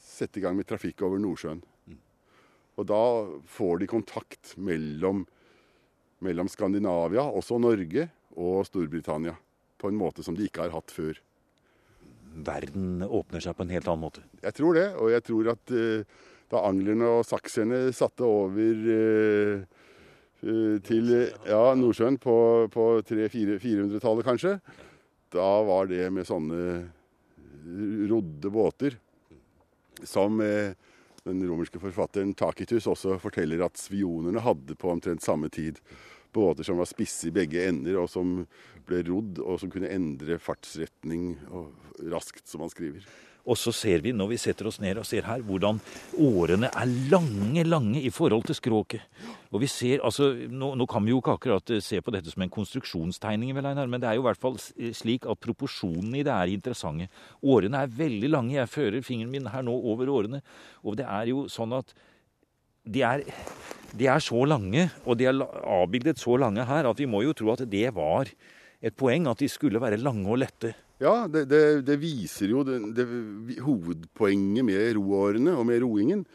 sette 0.00 0.40
i 0.40 0.42
gang 0.42 0.56
med 0.56 0.66
trafikk 0.66 1.02
over 1.02 1.18
Nordsjøen. 1.20 1.62
Og 2.74 2.86
da 2.88 3.02
får 3.46 3.78
de 3.82 3.86
kontakt 3.86 4.54
mellom, 4.56 5.26
mellom 6.24 6.48
Skandinavia, 6.50 7.22
også 7.22 7.60
Norge, 7.62 8.08
og 8.36 8.64
Storbritannia. 8.68 9.36
På 9.80 9.90
en 9.90 9.98
måte 9.98 10.24
som 10.24 10.36
de 10.36 10.46
ikke 10.46 10.64
har 10.64 10.74
hatt 10.74 10.94
før. 10.94 11.18
Verden 12.34 13.04
åpner 13.04 13.42
seg 13.42 13.56
på 13.56 13.66
en 13.66 13.74
helt 13.74 13.88
annen 13.88 14.06
måte. 14.06 14.24
Jeg 14.42 14.56
tror 14.56 14.78
det, 14.78 14.88
og 14.98 15.12
jeg 15.12 15.24
tror 15.26 15.50
at 15.54 15.74
uh, 15.74 16.22
da 16.50 16.64
anglerne 16.66 17.10
og 17.18 17.26
sakserne 17.28 17.86
satte 17.94 18.26
over 18.26 18.80
uh, 18.88 19.62
uh, 20.42 20.76
til 20.86 21.12
ja, 21.46 21.62
Nordsjøen 21.78 22.18
på, 22.22 22.36
på 22.74 22.88
300-400-tallet 23.06 24.26
kanskje, 24.26 24.56
da 25.34 25.48
var 25.66 25.90
det 25.90 26.08
med 26.14 26.26
sånne 26.28 26.64
rodde 28.10 28.50
båter 28.52 28.98
som 30.04 30.36
den 31.24 31.40
romerske 31.48 31.80
forfatteren 31.80 32.34
Tacitus 32.36 32.86
også 32.90 33.16
forteller 33.22 33.64
at 33.64 33.80
svionerne 33.80 34.42
hadde 34.44 34.76
på 34.78 34.90
omtrent 34.92 35.24
samme 35.24 35.48
tid. 35.52 35.80
Båter 36.34 36.66
som 36.66 36.80
var 36.80 36.90
spisse 36.90 37.30
i 37.30 37.34
begge 37.34 37.68
ender, 37.68 38.00
og 38.02 38.10
som 38.10 38.40
ble 38.88 39.04
rodd, 39.06 39.38
og 39.40 39.60
som 39.62 39.70
kunne 39.72 39.92
endre 39.92 40.40
fartsretning 40.42 41.36
raskt, 42.12 42.44
som 42.50 42.64
han 42.64 42.72
skriver. 42.72 43.06
Og 43.44 43.58
så 43.60 43.74
ser 43.76 44.00
vi, 44.00 44.12
når 44.16 44.30
vi 44.30 44.38
setter 44.40 44.70
oss 44.70 44.78
ned 44.80 44.96
og 44.96 45.04
ser 45.04 45.26
her, 45.28 45.42
hvordan 45.44 45.76
årene 46.16 46.70
er 46.70 46.92
lange, 47.12 47.64
lange 47.68 48.00
i 48.00 48.12
forhold 48.12 48.46
til 48.48 48.56
skråket. 48.56 49.04
Og 49.52 49.60
vi 49.60 49.68
ser, 49.68 50.00
altså, 50.00 50.30
Nå, 50.48 50.70
nå 50.78 50.86
kan 50.88 51.04
vi 51.04 51.12
jo 51.12 51.20
ikke 51.20 51.34
akkurat 51.36 51.74
eh, 51.74 51.82
se 51.84 52.00
på 52.00 52.14
dette 52.14 52.32
som 52.32 52.44
en 52.44 52.52
konstruksjonstegning, 52.52 53.52
vel, 53.56 53.68
Einar, 53.68 53.90
men 53.90 54.00
det 54.00 54.08
er 54.08 54.16
jo 54.16 54.24
i 54.24 54.28
hvert 54.30 54.40
fall 54.40 54.56
slik 54.96 55.28
at 55.28 55.42
proporsjonene 55.44 56.22
i 56.22 56.24
det 56.24 56.32
er 56.32 56.54
interessante. 56.54 57.10
Årene 57.44 57.84
er 57.84 57.92
veldig 58.00 58.32
lange. 58.32 58.56
Jeg 58.56 58.72
fører 58.72 59.04
fingeren 59.04 59.34
min 59.34 59.52
her 59.52 59.66
nå 59.66 59.76
over 59.92 60.12
årene, 60.14 60.40
og 60.82 60.96
det 61.00 61.04
er 61.04 61.28
jo 61.34 61.44
sånn 61.52 61.76
at 61.76 61.92
de 62.84 63.04
er, 63.04 63.22
de 63.98 64.08
er 64.10 64.22
så 64.22 64.44
lange, 64.48 64.88
og 65.04 65.18
de 65.18 65.28
er 65.30 65.42
avbildet 65.62 66.20
så 66.20 66.38
lange 66.40 66.64
her, 66.66 66.88
at 66.90 67.00
vi 67.00 67.08
må 67.10 67.22
jo 67.24 67.34
tro 67.36 67.52
at 67.54 67.64
det 67.70 67.86
var 67.94 68.30
et 68.84 68.96
poeng, 68.98 69.28
at 69.30 69.40
de 69.40 69.48
skulle 69.48 69.80
være 69.82 70.00
lange 70.02 70.26
og 70.28 70.42
lette. 70.42 70.74
Ja, 71.02 71.26
det, 71.30 71.46
det, 71.50 71.62
det 71.86 71.96
viser 72.00 72.52
jo 72.52 72.64
det, 72.66 73.06
hovedpoenget 73.64 74.66
med 74.66 74.98
roårene 74.98 75.56
og 75.58 75.66
med 75.68 75.82
roingen. 75.84 76.26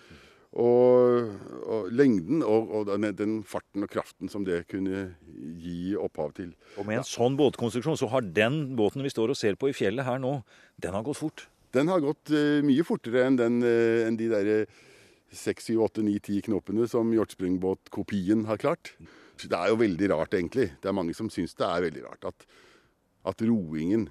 Og, 0.49 1.27
og 1.69 1.91
lengden 1.93 2.41
og, 2.41 2.71
og 2.73 2.87
den, 2.89 3.05
den 3.13 3.35
farten 3.45 3.85
og 3.85 3.91
kraften 3.93 4.31
som 4.33 4.41
det 4.47 4.63
kunne 4.71 5.03
gi 5.61 5.93
opphav 5.93 6.33
til. 6.39 6.55
Og 6.81 6.87
med 6.89 7.03
en 7.03 7.05
sånn 7.05 7.37
båtkonstruksjon, 7.37 7.99
så 8.01 8.09
har 8.09 8.25
den 8.25 8.73
båten 8.79 9.05
vi 9.05 9.13
står 9.13 9.35
og 9.35 9.37
ser 9.37 9.59
på 9.61 9.69
i 9.69 9.75
fjellet 9.77 10.07
her 10.07 10.17
nå, 10.17 10.39
den 10.81 10.97
har 10.97 11.05
gått 11.05 11.21
fort. 11.21 11.45
Den 11.77 11.91
har 11.93 12.01
gått 12.01 12.33
uh, 12.33 12.65
mye 12.65 12.81
fortere 12.87 13.27
enn, 13.27 13.37
den, 13.37 13.61
uh, 13.61 14.07
enn 14.07 14.17
de 14.17 14.31
derre 14.31 14.57
6, 15.31 15.71
7, 15.71 15.79
8, 15.85 16.03
9, 16.05 16.19
10 16.19 16.45
knoppene 16.49 16.87
som 16.89 17.11
Hjortspringbåt-kopien 17.13 18.45
har 18.49 18.61
klart. 18.61 18.93
Det 19.39 19.55
er 19.55 19.71
jo 19.71 19.79
veldig 19.79 20.09
rart, 20.11 20.33
egentlig. 20.35 20.71
Det 20.81 20.89
er 20.89 20.95
mange 20.95 21.15
som 21.15 21.29
syns 21.31 21.55
det 21.57 21.67
er 21.67 21.85
veldig 21.85 22.05
rart 22.07 22.31
at, 22.31 22.47
at 23.29 23.43
roingen 23.45 24.09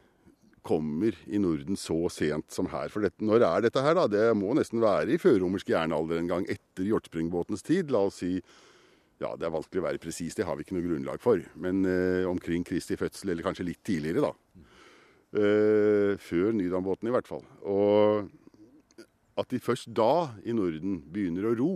kommer 0.68 1.16
i 1.26 1.40
Norden 1.40 1.78
så 1.80 1.96
sent 2.12 2.52
som 2.52 2.68
her. 2.72 2.90
For 2.92 3.04
dette, 3.04 3.24
når 3.24 3.44
er 3.46 3.66
dette 3.66 3.82
her, 3.82 3.96
da? 3.96 4.06
Det 4.10 4.24
må 4.36 4.54
nesten 4.56 4.82
være 4.84 5.14
i 5.14 5.20
førromersk 5.20 5.70
jernalder 5.72 6.20
en 6.20 6.30
gang 6.30 6.48
etter 6.50 6.86
Hjortspringbåtens 6.88 7.64
tid. 7.66 7.92
La 7.94 8.06
oss 8.08 8.20
si 8.22 8.36
ja, 9.18 9.32
det 9.34 9.48
er 9.48 9.54
vanskelig 9.54 9.82
å 9.82 9.86
være 9.88 9.98
presis, 10.02 10.36
det 10.38 10.46
har 10.46 10.54
vi 10.54 10.62
ikke 10.62 10.76
noe 10.76 10.86
grunnlag 10.86 11.22
for. 11.22 11.42
Men 11.58 11.82
eh, 11.90 12.26
omkring 12.28 12.62
Kristi 12.66 12.94
fødsel, 12.98 13.32
eller 13.32 13.46
kanskje 13.46 13.66
litt 13.66 13.80
tidligere, 13.86 14.28
da. 14.28 14.66
Eh, 15.28 16.12
før 16.22 16.54
Nydambåten 16.54 17.10
i 17.10 17.14
hvert 17.16 17.26
fall. 17.28 17.42
Og 17.66 18.28
at 19.38 19.50
de 19.52 19.60
først 19.62 19.90
da 19.96 20.34
i 20.44 20.54
Norden 20.56 21.00
begynner 21.12 21.48
å 21.48 21.56
ro, 21.58 21.72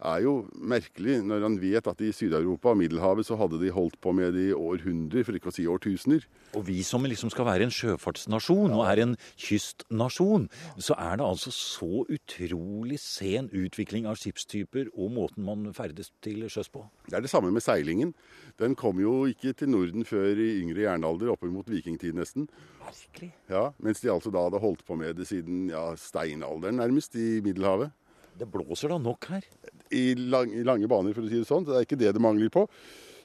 er 0.00 0.22
jo 0.24 0.34
merkelig 0.54 1.20
når 1.24 1.44
han 1.46 1.58
vet 1.62 1.86
at 1.90 2.00
i 2.04 2.10
Sydeuropa 2.14 2.72
og 2.72 2.80
Middelhavet 2.80 3.28
så 3.28 3.38
hadde 3.40 3.60
de 3.62 3.72
holdt 3.74 3.96
på 4.02 4.12
med 4.16 4.34
det 4.36 4.48
i 4.50 4.56
århundrer, 4.56 5.24
for 5.26 5.36
ikke 5.36 5.52
å 5.52 5.54
si 5.54 5.66
årtusener. 5.70 6.26
Og 6.58 6.66
vi 6.68 6.80
som 6.86 7.04
liksom 7.06 7.32
skal 7.32 7.48
være 7.48 7.68
en 7.68 7.74
sjøfartsnasjon 7.74 8.74
og 8.74 8.84
er 8.88 9.02
en 9.04 9.16
kystnasjon, 9.40 10.48
så 10.78 10.96
er 10.98 11.20
det 11.20 11.26
altså 11.26 11.52
så 11.54 12.04
utrolig 12.04 13.00
sen 13.02 13.50
utvikling 13.54 14.08
av 14.10 14.18
skipstyper 14.20 14.90
og 14.94 15.14
måten 15.16 15.46
man 15.46 15.66
ferdes 15.76 16.12
til 16.24 16.44
sjøs 16.50 16.70
på. 16.72 16.84
Det 17.08 17.18
er 17.18 17.24
det 17.24 17.32
samme 17.32 17.52
med 17.54 17.64
seilingen. 17.64 18.14
Den 18.60 18.76
kom 18.78 19.00
jo 19.02 19.24
ikke 19.30 19.54
til 19.56 19.72
Norden 19.74 20.06
før 20.06 20.38
i 20.38 20.50
yngre 20.60 20.86
jernalder, 20.86 21.32
oppimot 21.34 21.70
vikingtid 21.70 22.14
nesten. 22.16 22.48
Virkelig. 22.84 23.32
Ja, 23.50 23.70
Mens 23.82 24.00
de 24.00 24.12
altså 24.12 24.30
da 24.34 24.44
hadde 24.46 24.62
holdt 24.62 24.84
på 24.86 24.96
med 24.98 25.16
det 25.18 25.26
siden 25.28 25.68
ja, 25.72 25.92
steinalderen 25.98 26.78
nærmest 26.80 27.16
i 27.18 27.40
Middelhavet. 27.44 27.92
Det 28.38 28.48
blåser 28.50 28.90
da 28.90 28.98
nok 28.98 29.28
her. 29.30 29.46
I, 29.94 30.14
lang, 30.18 30.50
I 30.50 30.64
lange 30.66 30.88
baner, 30.90 31.14
for 31.14 31.22
å 31.24 31.30
si 31.30 31.38
det 31.38 31.48
sånn. 31.48 31.66
Det 31.66 31.76
er 31.76 31.86
ikke 31.86 31.98
det 32.00 32.14
det 32.16 32.22
mangler 32.22 32.50
på. 32.52 32.66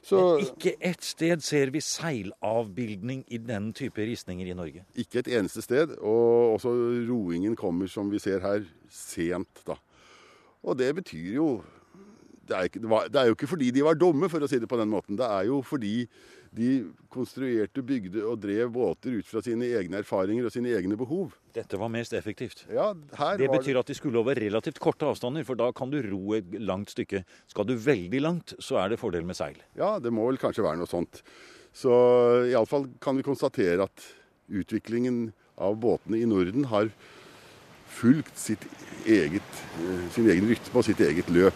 Så 0.06 0.38
Ikke 0.40 0.72
ett 0.80 1.02
sted 1.04 1.42
ser 1.44 1.72
vi 1.74 1.82
seilavbildning 1.84 3.24
i 3.28 3.40
den 3.42 3.68
type 3.76 4.00
ristninger 4.00 4.48
i 4.48 4.56
Norge. 4.56 4.84
ikke 4.96 5.20
et 5.20 5.28
eneste 5.28 5.62
sted. 5.62 5.92
Og 6.00 6.56
også 6.56 6.72
roingen 7.10 7.56
kommer, 7.56 7.86
som 7.86 8.10
vi 8.10 8.18
ser 8.18 8.40
her, 8.40 8.64
sent, 8.88 9.60
da. 9.66 9.76
Og 10.62 10.78
det 10.78 10.94
betyr 10.94 11.34
jo 11.36 11.50
det 12.50 12.56
er, 12.56 12.66
ikke, 12.66 12.80
det, 12.82 12.90
var, 12.90 13.06
det 13.06 13.20
er 13.20 13.28
jo 13.28 13.36
ikke 13.36 13.46
fordi 13.46 13.70
de 13.70 13.84
var 13.86 13.94
dumme, 13.94 14.28
for 14.28 14.42
å 14.42 14.48
si 14.50 14.58
det 14.58 14.68
på 14.68 14.78
den 14.80 14.90
måten. 14.90 15.18
Det 15.18 15.26
er 15.26 15.46
jo 15.46 15.60
fordi 15.62 16.08
de 16.50 16.70
konstruerte, 17.12 17.82
bygde 17.86 18.24
og 18.26 18.40
drev 18.42 18.72
båter 18.74 19.20
ut 19.20 19.28
fra 19.28 19.42
sine 19.44 19.68
egne 19.78 20.00
erfaringer 20.02 20.48
og 20.48 20.54
sine 20.54 20.72
egne 20.74 20.96
behov. 20.98 21.36
Dette 21.54 21.78
var 21.78 21.90
mest 21.92 22.14
effektivt. 22.18 22.64
Ja, 22.70 22.88
Det 23.38 23.50
betyr 23.50 23.78
at 23.78 23.86
de 23.86 23.94
skulle 23.94 24.18
over 24.18 24.34
relativt 24.34 24.80
korte 24.82 25.06
avstander, 25.06 25.44
for 25.46 25.54
da 25.54 25.70
kan 25.72 25.90
du 25.90 26.00
ro 26.02 26.34
et 26.34 26.50
langt 26.58 26.90
stykke. 26.90 27.22
Skal 27.46 27.66
du 27.66 27.76
veldig 27.76 28.20
langt, 28.20 28.54
så 28.58 28.82
er 28.82 28.90
det 28.90 28.98
fordel 28.98 29.24
med 29.24 29.38
seil. 29.38 29.62
Ja, 29.78 29.98
det 30.02 30.12
må 30.12 30.26
vel 30.26 30.38
kanskje 30.42 30.66
være 30.66 30.80
noe 30.82 30.90
sånt. 30.90 31.22
Så 31.72 31.90
iallfall 32.50 32.88
kan 33.00 33.16
vi 33.18 33.22
konstatere 33.22 33.86
at 33.86 34.06
utviklingen 34.50 35.32
av 35.60 35.76
båtene 35.78 36.18
i 36.18 36.26
Norden 36.26 36.66
har 36.66 36.90
fulgt 37.90 38.38
sitt 38.38 38.66
eget, 39.06 39.42
eh, 39.78 40.08
sin 40.14 40.26
egen 40.30 40.48
rytme 40.50 40.74
og 40.74 40.84
sitt 40.86 41.00
eget 41.00 41.30
løp. 41.30 41.54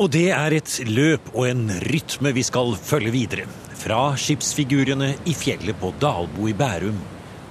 Og 0.00 0.08
det 0.08 0.30
er 0.32 0.54
et 0.56 0.78
løp 0.88 1.26
og 1.34 1.44
en 1.50 1.66
rytme 1.84 2.30
vi 2.32 2.40
skal 2.46 2.70
følge 2.80 3.10
videre. 3.12 3.42
Fra 3.76 4.14
skipsfigurene 4.16 5.10
i 5.28 5.34
fjellet 5.36 5.76
på 5.76 5.90
Dalbo 6.00 6.46
i 6.48 6.54
Bærum, 6.56 6.96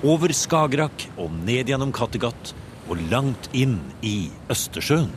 over 0.01 0.33
Skagerrak 0.33 1.05
og 1.21 1.35
ned 1.45 1.69
gjennom 1.69 1.91
Kattegat 1.93 2.55
og 2.89 3.03
langt 3.11 3.51
inn 3.53 3.75
i 4.01 4.31
Østersjøen. 4.49 5.11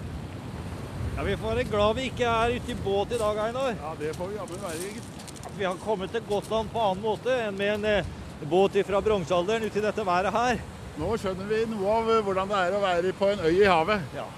Ja, 1.17 1.25
Vi 1.25 1.39
får 1.41 1.55
være 1.55 1.65
glad 1.71 1.97
vi 1.97 2.05
ikke 2.11 2.29
er 2.29 2.53
ute 2.59 2.73
i 2.73 2.77
båt 2.85 3.17
i 3.17 3.23
dag, 3.25 3.41
Einar. 3.47 3.73
Ja, 3.81 3.95
det 3.97 4.13
får 4.19 4.29
vi 4.29 4.37
jammen 4.37 4.63
være. 4.67 4.93
At 5.47 5.57
vi 5.57 5.65
har 5.65 5.81
kommet 5.87 6.13
til 6.13 6.29
Gotland 6.29 6.69
på 6.69 6.85
annen 6.85 7.03
måte 7.03 7.41
enn 7.47 7.57
med 7.57 7.75
en 7.79 7.89
eh, 7.95 8.13
båt 8.45 8.77
fra 8.85 9.01
bronsealderen 9.01 9.65
ute 9.65 9.81
i 9.81 9.87
dette 9.89 10.05
været 10.05 10.37
her. 10.37 10.61
Nå 11.01 11.17
skjønner 11.17 11.49
vi 11.49 11.65
noe 11.73 11.97
av 11.97 12.13
eh, 12.13 12.23
hvordan 12.29 12.53
det 12.53 12.61
er 12.61 12.77
å 12.77 12.85
være 12.85 13.17
på 13.17 13.33
en 13.33 13.45
øy 13.49 13.55
i 13.57 13.65
havet. 13.65 14.09
Ja. 14.21 14.29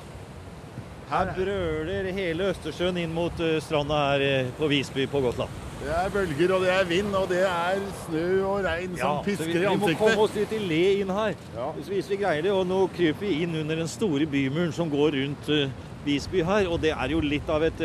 Her 1.15 1.29
brøler 1.37 2.09
hele 2.11 2.49
Østersjøen 2.51 2.97
inn 2.99 3.13
mot 3.15 3.39
eh, 3.39 3.61
stranda 3.63 3.99
her 4.09 4.23
eh, 4.27 4.49
på 4.59 4.67
Visby 4.67 5.05
på 5.07 5.21
Gotland. 5.23 5.61
Det 5.79 5.93
er 5.95 6.09
bølger, 6.11 6.55
og 6.57 6.65
det 6.65 6.73
er 6.75 6.89
vind, 6.89 7.13
og 7.15 7.29
det 7.31 7.43
er 7.47 7.83
snø 8.01 8.25
og 8.49 8.65
regn 8.65 8.97
som 8.97 9.21
så 9.21 9.27
pisker 9.27 9.51
vi, 9.53 9.61
i 9.61 9.61
vi 9.63 9.83
må 9.85 9.91
komme 10.01 10.25
oss 10.25 10.35
litt 10.35 10.55
i 10.57 10.59
le 10.65 10.81
inn 11.05 11.13
her, 11.15 11.37
Ja. 11.55 11.69
hvis, 11.77 12.09
vi 12.11 12.19
greier 12.19 12.43
det. 12.43 12.51
Og 12.51 12.65
nå 12.67 12.81
kryper 12.97 13.29
vi 13.29 13.45
inn 13.45 13.55
under 13.61 13.79
den 13.79 13.91
store 13.93 14.27
bymuren 14.33 14.75
som 14.75 14.91
går 14.91 15.15
rundt 15.21 15.53
eh, 15.55 15.77
Visby 16.09 16.43
her. 16.49 16.67
Og 16.73 16.83
det 16.83 16.91
er 16.97 17.15
jo 17.15 17.23
litt 17.23 17.53
av 17.53 17.63
et 17.69 17.85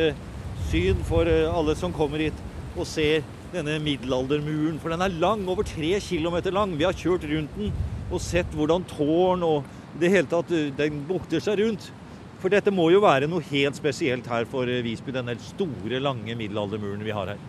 syn 0.72 1.06
for 1.06 1.30
alle 1.30 1.78
som 1.78 1.94
kommer 1.94 2.26
hit 2.26 2.42
og 2.74 2.88
ser 2.90 3.22
denne 3.54 3.78
middelaldermuren. 3.84 4.82
For 4.82 4.96
den 4.96 5.06
er 5.06 5.14
lang, 5.22 5.46
over 5.46 5.68
tre 5.70 6.00
kilometer 6.02 6.56
lang. 6.56 6.74
Vi 6.82 6.88
har 6.88 6.98
kjørt 6.98 7.30
rundt 7.30 7.62
den 7.62 7.78
og 8.10 8.26
sett 8.26 8.58
hvordan 8.58 8.90
tårn 8.90 9.46
og 9.46 9.70
det 10.02 10.10
hele 10.16 10.30
tatt 10.34 10.50
den 10.82 11.04
bukter 11.06 11.44
seg 11.44 11.62
rundt. 11.62 11.92
For 12.40 12.48
dette 12.48 12.72
må 12.72 12.86
jo 12.94 13.02
være 13.04 13.28
noe 13.28 13.44
helt 13.50 13.76
spesielt 13.76 14.28
her 14.32 14.46
for 14.48 14.70
eh, 14.72 14.80
Visby, 14.86 15.12
denne 15.12 15.34
store, 15.44 16.00
lange 16.00 16.36
middelaldermuren 16.40 17.04
vi 17.04 17.12
har 17.12 17.34
her. 17.34 17.40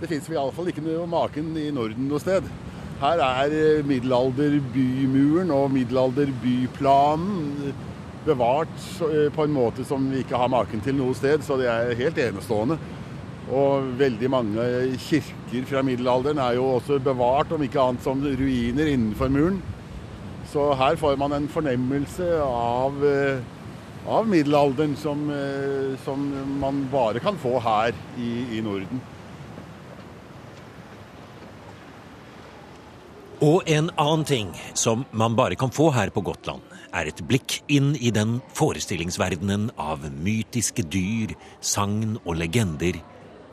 Det 0.00 0.08
fins 0.10 0.26
iallfall 0.32 0.72
ikke 0.72 0.82
noe 0.82 1.06
maken 1.10 1.52
i 1.60 1.68
Norden 1.74 2.08
noe 2.10 2.18
sted. 2.22 2.42
Her 2.98 3.22
er 3.22 3.54
eh, 3.54 3.84
middelalderbymuren 3.86 5.52
og 5.54 5.70
middelalderbyplanen 5.76 7.70
bevart 8.26 8.74
eh, 9.06 9.28
på 9.30 9.46
en 9.46 9.54
måte 9.54 9.86
som 9.86 10.10
vi 10.10 10.24
ikke 10.24 10.40
har 10.42 10.50
maken 10.50 10.82
til 10.82 10.98
noe 10.98 11.14
sted, 11.14 11.46
så 11.46 11.54
det 11.60 11.70
er 11.70 11.94
helt 12.02 12.18
enestående. 12.18 12.80
Og 13.54 13.94
veldig 14.02 14.28
mange 14.34 14.66
kirker 15.06 15.62
fra 15.70 15.84
middelalderen 15.86 16.42
er 16.42 16.58
jo 16.58 16.66
også 16.74 16.98
bevart, 17.02 17.54
om 17.54 17.62
ikke 17.62 17.82
annet 17.86 18.02
som 18.02 18.18
ruiner 18.18 18.86
innenfor 18.96 19.30
muren. 19.30 19.62
Så 20.50 20.74
her 20.74 20.98
får 20.98 21.14
man 21.22 21.38
en 21.38 21.48
fornemmelse 21.50 22.26
av, 22.42 22.98
av 24.06 24.28
middelalderen 24.28 24.96
som, 24.96 25.26
som, 26.04 26.28
man 26.60 26.86
bare 26.92 27.20
kan 27.20 27.38
få 27.38 27.58
her 27.60 27.94
i, 28.18 28.58
i 28.58 28.62
Norden. 28.64 29.02
Og 33.40 33.64
en 33.72 33.88
annen 33.96 34.24
ting 34.28 34.50
som 34.76 35.06
man 35.16 35.36
bare 35.36 35.56
kan 35.56 35.72
få 35.72 35.88
her 35.96 36.12
på 36.12 36.20
Gotland, 36.20 36.60
er 36.92 37.08
et 37.08 37.22
blikk 37.24 37.60
inn 37.70 37.94
i 37.96 38.10
den 38.12 38.40
forestillingsverdenen 38.56 39.70
av 39.80 40.04
mytiske 40.10 40.84
dyr, 40.90 41.32
sagn 41.62 42.18
og 42.24 42.36
legender 42.40 42.98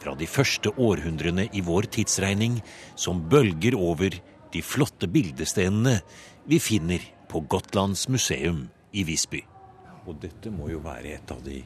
fra 0.01 0.15
de 0.17 0.27
første 0.27 0.73
århundrene 0.75 1.47
i 1.53 1.63
vår 1.63 1.87
tidsregning 1.95 2.59
som 2.99 3.23
bølger 3.31 3.77
over 3.77 4.17
de 4.53 4.63
flotte 4.63 5.07
bildestenene 5.11 5.99
vi 6.47 6.59
finner 6.63 7.03
på 7.31 7.45
Gotlands 7.47 8.07
museum 8.11 8.65
i 8.91 9.07
Visby. 9.07 9.43
Og 10.07 10.15
dette 10.23 10.51
må 10.53 10.69
jo 10.71 10.79
være 10.83 11.17
et 11.17 11.33
av 11.33 11.41
de 11.43 11.59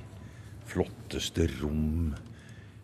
flotteste 0.71 1.45
rom 1.59 2.11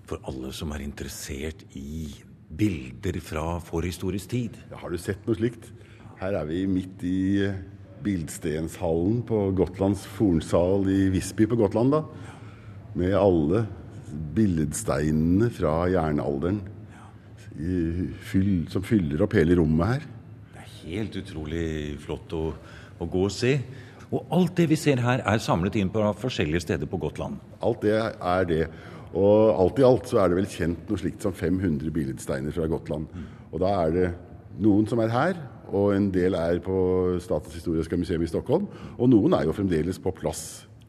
for 0.07 0.21
alle 0.29 0.53
som 0.55 0.71
er 0.75 0.83
interessert 0.85 1.63
i 1.77 2.13
bilder 2.47 3.17
fra 3.23 3.57
forhistorisk 3.63 4.31
tid. 4.31 4.59
Ja, 4.71 4.79
har 4.83 4.93
du 4.93 4.99
sett 5.01 5.25
noe 5.27 5.35
slikt? 5.37 5.71
Her 6.21 6.37
er 6.39 6.47
vi 6.49 6.63
midt 6.69 7.03
i 7.05 7.17
eh, 7.45 7.57
Bildstenshallen 8.05 9.23
på 9.27 9.41
Gotlands 9.57 10.05
fornsal 10.17 10.87
i 10.93 11.09
Visby 11.13 11.49
på 11.49 11.57
Gotland. 11.59 11.97
da. 11.97 12.03
Med 12.97 13.17
alle 13.17 13.65
billedsteinene 14.37 15.49
fra 15.53 15.81
jernalderen 15.91 16.61
fyll, 18.29 18.67
som 18.69 18.85
fyller 18.85 19.23
opp 19.25 19.33
hele 19.37 19.57
rommet 19.57 19.91
her. 19.91 20.07
Det 20.53 20.61
er 20.61 20.73
helt 20.85 21.17
utrolig 21.19 21.67
flott 22.03 22.33
å, 22.37 22.43
å 23.01 23.09
gå 23.09 23.23
og 23.25 23.33
se. 23.33 23.57
Og 24.13 24.23
alt 24.31 24.55
det 24.55 24.69
vi 24.71 24.77
ser 24.79 25.01
her, 25.03 25.23
er 25.27 25.41
samlet 25.43 25.75
inn 25.79 25.89
på 25.91 26.03
forskjellige 26.21 26.63
steder 26.63 26.87
på 26.87 26.99
Gotland. 27.01 27.41
Alt 27.65 27.83
det 27.83 27.97
er 27.97 28.47
det. 28.47 28.63
Og 29.17 29.51
alt 29.57 29.79
i 29.81 29.85
alt 29.87 30.07
så 30.07 30.21
er 30.21 30.31
det 30.31 30.39
vel 30.39 30.49
kjent 30.51 30.87
noe 30.87 30.99
slikt 30.99 31.25
som 31.25 31.35
500 31.35 31.91
billedsteiner 31.95 32.55
fra 32.55 32.67
Gotland. 32.71 33.07
Og 33.51 33.59
da 33.63 33.73
er 33.83 33.95
det 33.95 34.07
noen 34.63 34.87
som 34.87 35.01
er 35.03 35.11
her, 35.11 35.41
og 35.67 35.91
en 35.95 36.07
del 36.13 36.37
er 36.39 36.61
på 36.63 36.77
Statens 37.23 37.57
historiske 37.59 37.99
museum 37.99 38.23
i 38.23 38.29
Stockholm. 38.31 38.69
Og 38.95 39.11
noen 39.11 39.35
er 39.35 39.47
jo 39.47 39.55
fremdeles 39.55 39.99
på 39.99 40.13
plass. 40.15 40.45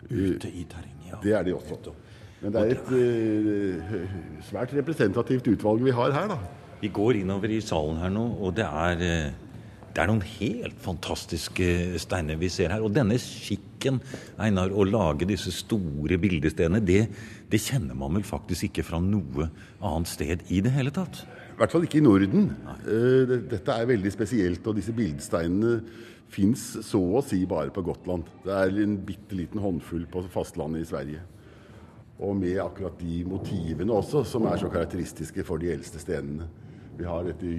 Ute 0.09 0.51
i 0.51 0.63
terrenget, 0.69 1.11
ja. 1.11 1.19
Det 1.23 1.35
er 1.35 1.49
de 1.49 1.57
også. 1.57 1.97
Men 2.39 2.55
det 2.55 2.63
er 2.63 2.77
et 2.77 2.93
uh, 2.95 4.15
svært 4.47 4.73
representativt 4.79 5.51
utvalg 5.51 5.83
vi 5.83 5.95
har 5.95 6.15
her, 6.15 6.31
da. 6.31 6.39
Vi 6.79 6.93
går 6.95 7.19
innover 7.25 7.51
i 7.51 7.59
salen 7.65 7.99
her 7.99 8.13
nå, 8.15 8.29
og 8.39 8.55
det 8.55 8.69
er 8.69 9.03
uh 9.03 9.48
det 9.95 10.03
er 10.03 10.11
noen 10.11 10.25
helt 10.39 10.79
fantastiske 10.85 11.99
steiner 12.03 12.39
vi 12.41 12.51
ser 12.53 12.75
her. 12.75 12.85
Og 12.85 12.93
denne 12.95 13.17
skikken, 13.23 14.01
Einar, 14.41 14.71
å 14.71 14.87
lage 14.87 15.29
disse 15.29 15.53
store 15.55 16.19
bildestenene, 16.21 16.83
det, 16.85 17.07
det, 17.51 17.61
kjenner 17.63 17.99
man 17.99 18.19
vel 18.19 18.27
faktisk 18.27 18.69
ikke 18.69 18.87
fra 18.87 19.01
noe 19.03 19.49
annet 19.79 20.11
sted 20.11 20.45
i 20.55 20.61
det 20.65 20.75
hele 20.77 20.93
tatt? 20.95 21.25
I 21.25 21.59
hvert 21.59 21.75
fall 21.75 21.89
ikke 21.89 21.99
i 21.99 22.05
Norden. 22.05 22.53
Uh, 22.85 23.35
dette 23.51 23.75
er 23.75 23.91
veldig 23.91 24.13
spesielt, 24.15 24.67
og 24.69 24.79
disse 24.79 24.95
bildesteinene 24.95 25.81
fins 26.29 26.71
så 26.85 27.01
å 27.19 27.25
si 27.25 27.41
bare 27.49 27.73
på 27.75 27.83
Gotland. 27.87 28.29
Det 28.45 28.55
er 28.55 28.79
en 28.85 28.99
bitte 29.03 29.37
liten 29.39 29.63
håndfull 29.65 30.07
på 30.13 30.27
fastlandet 30.31 30.85
i 30.85 30.91
Sverige. 30.91 31.25
Og 32.19 32.35
med 32.37 32.59
akkurat 32.61 32.99
de 33.01 33.23
motivene 33.31 33.95
også, 33.95 34.25
som 34.27 34.47
er 34.51 34.59
så 34.61 34.71
karakteristiske 34.71 35.45
for 35.47 35.63
de 35.63 35.71
eldste 35.73 36.03
stenene. 36.03 36.49
Vi 36.99 37.07
har 37.07 37.27
dette 37.27 37.53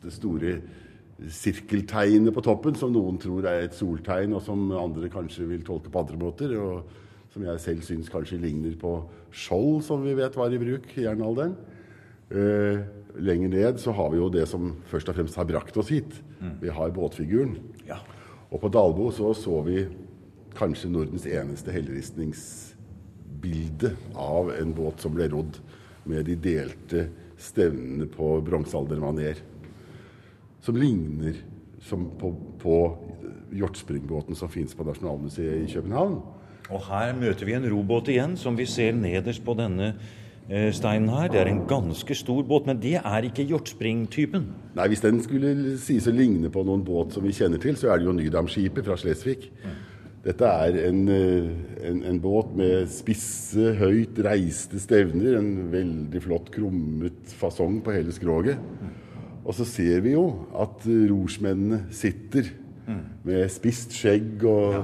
det 0.00 0.12
store 0.14 0.58
sirkeltegnet 1.28 2.34
på 2.34 2.42
toppen, 2.44 2.76
som 2.78 2.92
noen 2.94 3.18
tror 3.20 3.44
er 3.48 3.66
et 3.66 3.76
soltegn, 3.76 4.32
og 4.36 4.42
som 4.44 4.70
andre 4.72 5.08
kanskje 5.12 5.48
vil 5.50 5.64
tolke 5.66 5.90
på 5.92 6.00
andre 6.00 6.18
måter. 6.20 6.54
og 6.56 6.84
Som 7.32 7.42
jeg 7.44 7.60
selv 7.60 7.82
syns 7.86 8.08
kanskje 8.08 8.40
ligner 8.40 8.76
på 8.80 9.04
skjold, 9.30 9.82
som 9.84 10.02
vi 10.02 10.14
vet 10.14 10.36
var 10.36 10.52
i 10.52 10.58
bruk 10.58 10.86
i 10.96 11.04
jernalderen. 11.04 11.56
Eh, 12.30 12.78
lenger 13.18 13.48
ned 13.48 13.80
så 13.82 13.92
har 13.92 14.10
vi 14.10 14.16
jo 14.18 14.28
det 14.30 14.48
som 14.48 14.76
først 14.90 15.08
og 15.10 15.14
fremst 15.18 15.36
har 15.36 15.44
brakt 15.44 15.76
oss 15.76 15.88
hit. 15.90 16.22
Mm. 16.40 16.60
Vi 16.62 16.68
har 16.68 16.90
båtfiguren. 16.90 17.56
Ja. 17.86 17.96
Og 18.50 18.60
på 18.62 18.68
Dalbo 18.68 19.10
så 19.14 19.34
så 19.34 19.62
vi 19.66 19.86
kanskje 20.56 20.90
Nordens 20.90 21.26
eneste 21.26 21.72
helleristningsbilde 21.74 23.96
av 24.14 24.50
en 24.56 24.74
båt 24.74 25.00
som 25.02 25.14
ble 25.14 25.28
rodd 25.30 25.58
med 26.10 26.24
de 26.26 26.34
delte 26.34 27.08
stevnene 27.40 28.06
på 28.10 28.40
bronsealdermaner 28.44 29.34
som 30.64 30.76
ligner 30.76 31.40
som 31.80 32.10
på, 32.20 32.34
på 32.60 32.76
hjortspringbåten 33.56 34.36
som 34.38 34.50
fins 34.52 34.76
på 34.76 34.84
Nasjonalmuseet 34.86 35.64
i 35.64 35.72
København. 35.72 36.18
Og 36.70 36.82
her 36.86 37.14
møter 37.18 37.48
vi 37.48 37.56
en 37.56 37.68
robåt 37.72 38.10
igjen, 38.12 38.36
som 38.38 38.58
vi 38.58 38.66
ser 38.68 38.94
nederst 38.94 39.42
på 39.46 39.56
denne 39.58 39.94
eh, 40.46 40.68
steinen 40.76 41.10
her. 41.10 41.30
Det 41.32 41.40
er 41.40 41.50
en 41.50 41.64
ganske 41.70 42.14
stor 42.14 42.44
båt, 42.46 42.68
men 42.68 42.78
det 42.82 42.98
er 43.00 43.26
ikke 43.26 43.48
yachtspring-typen. 43.48 44.46
Nei, 44.78 44.88
hvis 44.92 45.02
den 45.02 45.18
skulle 45.24 45.54
sies 45.82 46.06
å 46.06 46.14
ligne 46.14 46.52
på 46.52 46.62
noen 46.66 46.84
båt 46.86 47.16
som 47.16 47.26
vi 47.26 47.34
kjenner 47.34 47.62
til, 47.62 47.78
så 47.80 47.90
er 47.90 47.98
det 47.98 48.10
jo 48.10 48.16
Nydam-skipet 48.20 48.86
fra 48.86 48.98
Slesvig. 49.00 49.50
Mm. 49.64 49.78
Dette 50.20 50.44
er 50.44 50.76
en, 50.84 51.04
eh, 51.08 51.50
en, 51.88 52.02
en, 52.04 52.22
båt 52.22 52.52
med 52.54 52.90
spisse, 52.92 53.72
høyt 53.80 54.20
reiste 54.22 54.78
stevner. 54.78 55.38
En 55.40 55.70
veldig 55.72 56.22
flott 56.22 56.52
krummet 56.54 57.34
fasong 57.40 57.80
på 57.82 57.96
hele 57.96 58.12
skroget. 58.14 58.60
Og 59.50 59.56
så 59.58 59.64
ser 59.66 60.04
vi 60.04 60.12
jo 60.14 60.28
at 60.62 60.84
rorsmennene 60.86 61.80
sitter 61.90 62.52
mm. 62.86 63.00
med 63.26 63.48
spist 63.50 63.96
skjegg, 63.98 64.44
og, 64.46 64.76
ja. 64.76 64.82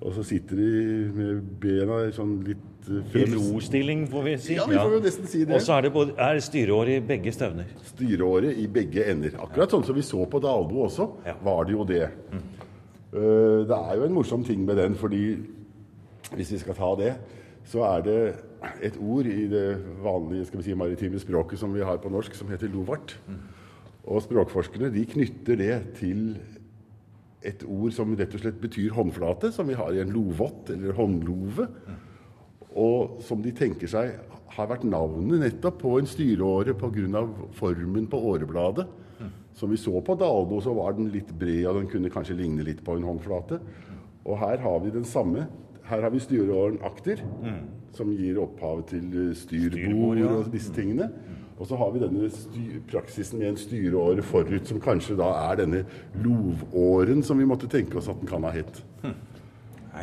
og, 0.00 0.08
så 0.16 0.24
sitter 0.26 0.58
de 0.58 0.70
med 1.14 1.44
bena 1.62 2.00
sånn 2.16 2.40
litt 2.42 2.88
eh, 2.90 3.20
I 3.20 3.28
rostilling, 3.30 4.08
får 4.10 4.26
vi 4.26 4.32
si. 4.42 4.56
Ja, 4.58 4.64
vi 4.66 4.80
får 4.80 4.96
jo 4.96 5.02
nesten 5.04 5.30
si 5.30 5.44
det. 5.44 5.54
Og 5.54 5.62
så 5.62 5.76
er 5.76 5.86
det, 5.86 5.92
både, 5.94 6.16
er 6.18 6.42
styreåret 6.42 6.98
i 6.98 7.04
begge 7.12 7.36
stevner. 7.36 7.70
Styreåret 7.92 8.58
i 8.58 8.66
begge 8.80 9.06
ender. 9.12 9.38
Akkurat 9.46 9.76
sånn 9.76 9.86
som 9.86 9.98
vi 10.00 10.04
så 10.08 10.26
på 10.32 10.42
Dalbo 10.42 10.82
også, 10.88 11.06
ja. 11.30 11.36
var 11.46 11.70
det 11.70 11.78
jo 11.78 11.86
det. 11.92 12.02
Mm. 12.34 12.42
Uh, 13.14 13.62
det 13.70 13.78
er 13.78 13.94
jo 14.00 14.08
en 14.08 14.18
morsom 14.18 14.42
ting 14.46 14.66
med 14.66 14.78
den, 14.82 14.98
fordi 14.98 15.22
hvis 16.34 16.50
vi 16.56 16.60
skal 16.64 16.78
ta 16.78 16.90
det, 16.98 17.14
så 17.70 17.86
er 17.92 18.04
det 18.10 18.18
et 18.82 18.98
ord 18.98 19.30
i 19.30 19.46
det 19.50 19.64
vanlige 20.02 20.50
skal 20.50 20.64
vi 20.64 20.66
si, 20.66 20.74
maritime 20.78 21.22
språket 21.22 21.62
som 21.62 21.70
vi 21.74 21.86
har 21.86 22.02
på 22.02 22.10
norsk, 22.10 22.34
som 22.34 22.50
heter 22.50 22.70
lovart. 22.74 23.14
Mm. 23.30 23.40
Og 24.08 24.22
språkforskerne 24.24 24.92
de 24.94 25.04
knytter 25.08 25.60
det 25.60 25.74
til 26.00 26.24
et 27.46 27.62
ord 27.64 27.92
som 27.96 28.12
rett 28.16 28.34
og 28.36 28.42
slett 28.42 28.60
betyr 28.60 28.94
håndflate, 28.96 29.50
som 29.52 29.68
vi 29.68 29.78
har 29.78 29.92
i 29.94 30.02
en 30.02 30.12
lovott 30.12 30.72
eller 30.74 30.96
håndlove. 30.96 31.66
Og 32.80 33.20
som 33.24 33.40
de 33.42 33.52
tenker 33.56 33.90
seg 33.90 34.18
har 34.50 34.68
vært 34.70 34.84
navnet 34.88 35.40
nettopp 35.40 35.78
på 35.82 35.94
en 35.98 36.08
styreåre 36.08 36.74
pga. 36.74 37.24
formen 37.56 38.06
på 38.06 38.18
årebladet. 38.32 38.86
Som 39.54 39.70
vi 39.70 39.76
så 39.76 40.00
på 40.00 40.14
Dalbo, 40.14 40.60
så 40.60 40.72
var 40.74 40.94
den 40.96 41.10
litt 41.12 41.32
bred, 41.36 41.66
og 41.66 41.80
den 41.80 41.88
kunne 41.90 42.10
kanskje 42.10 42.36
ligne 42.38 42.64
litt 42.64 42.84
på 42.84 42.96
en 42.96 43.04
håndflate. 43.04 43.58
Og 44.24 44.38
her 44.38 44.62
har 44.62 44.78
vi 44.80 44.90
den 44.94 45.04
samme. 45.04 45.48
Her 45.84 46.02
har 46.02 46.10
vi 46.10 46.22
styreåren 46.22 46.78
akter, 46.86 47.20
mm. 47.42 47.58
som 47.92 48.12
gir 48.14 48.38
opphavet 48.40 48.92
til 48.94 49.34
styrbord 49.36 50.22
og 50.22 50.50
disse 50.52 50.72
tingene. 50.72 51.10
Og 51.60 51.68
så 51.68 51.76
har 51.76 51.90
vi 51.92 52.00
denne 52.00 52.28
praksisen 52.88 53.38
med 53.38 53.50
en 53.52 53.58
styreåre 53.60 54.22
forut, 54.24 54.64
som 54.68 54.80
kanskje 54.80 55.18
da 55.20 55.28
er 55.50 55.58
denne 55.60 55.82
lovåren 56.24 57.20
som 57.26 57.36
vi 57.40 57.48
måtte 57.48 57.68
tenke 57.68 58.00
oss 58.00 58.08
at 58.08 58.16
den 58.22 58.30
kan 58.30 58.46
ha 58.48 58.52
hett. 58.54 58.80
Hm. 59.02 59.18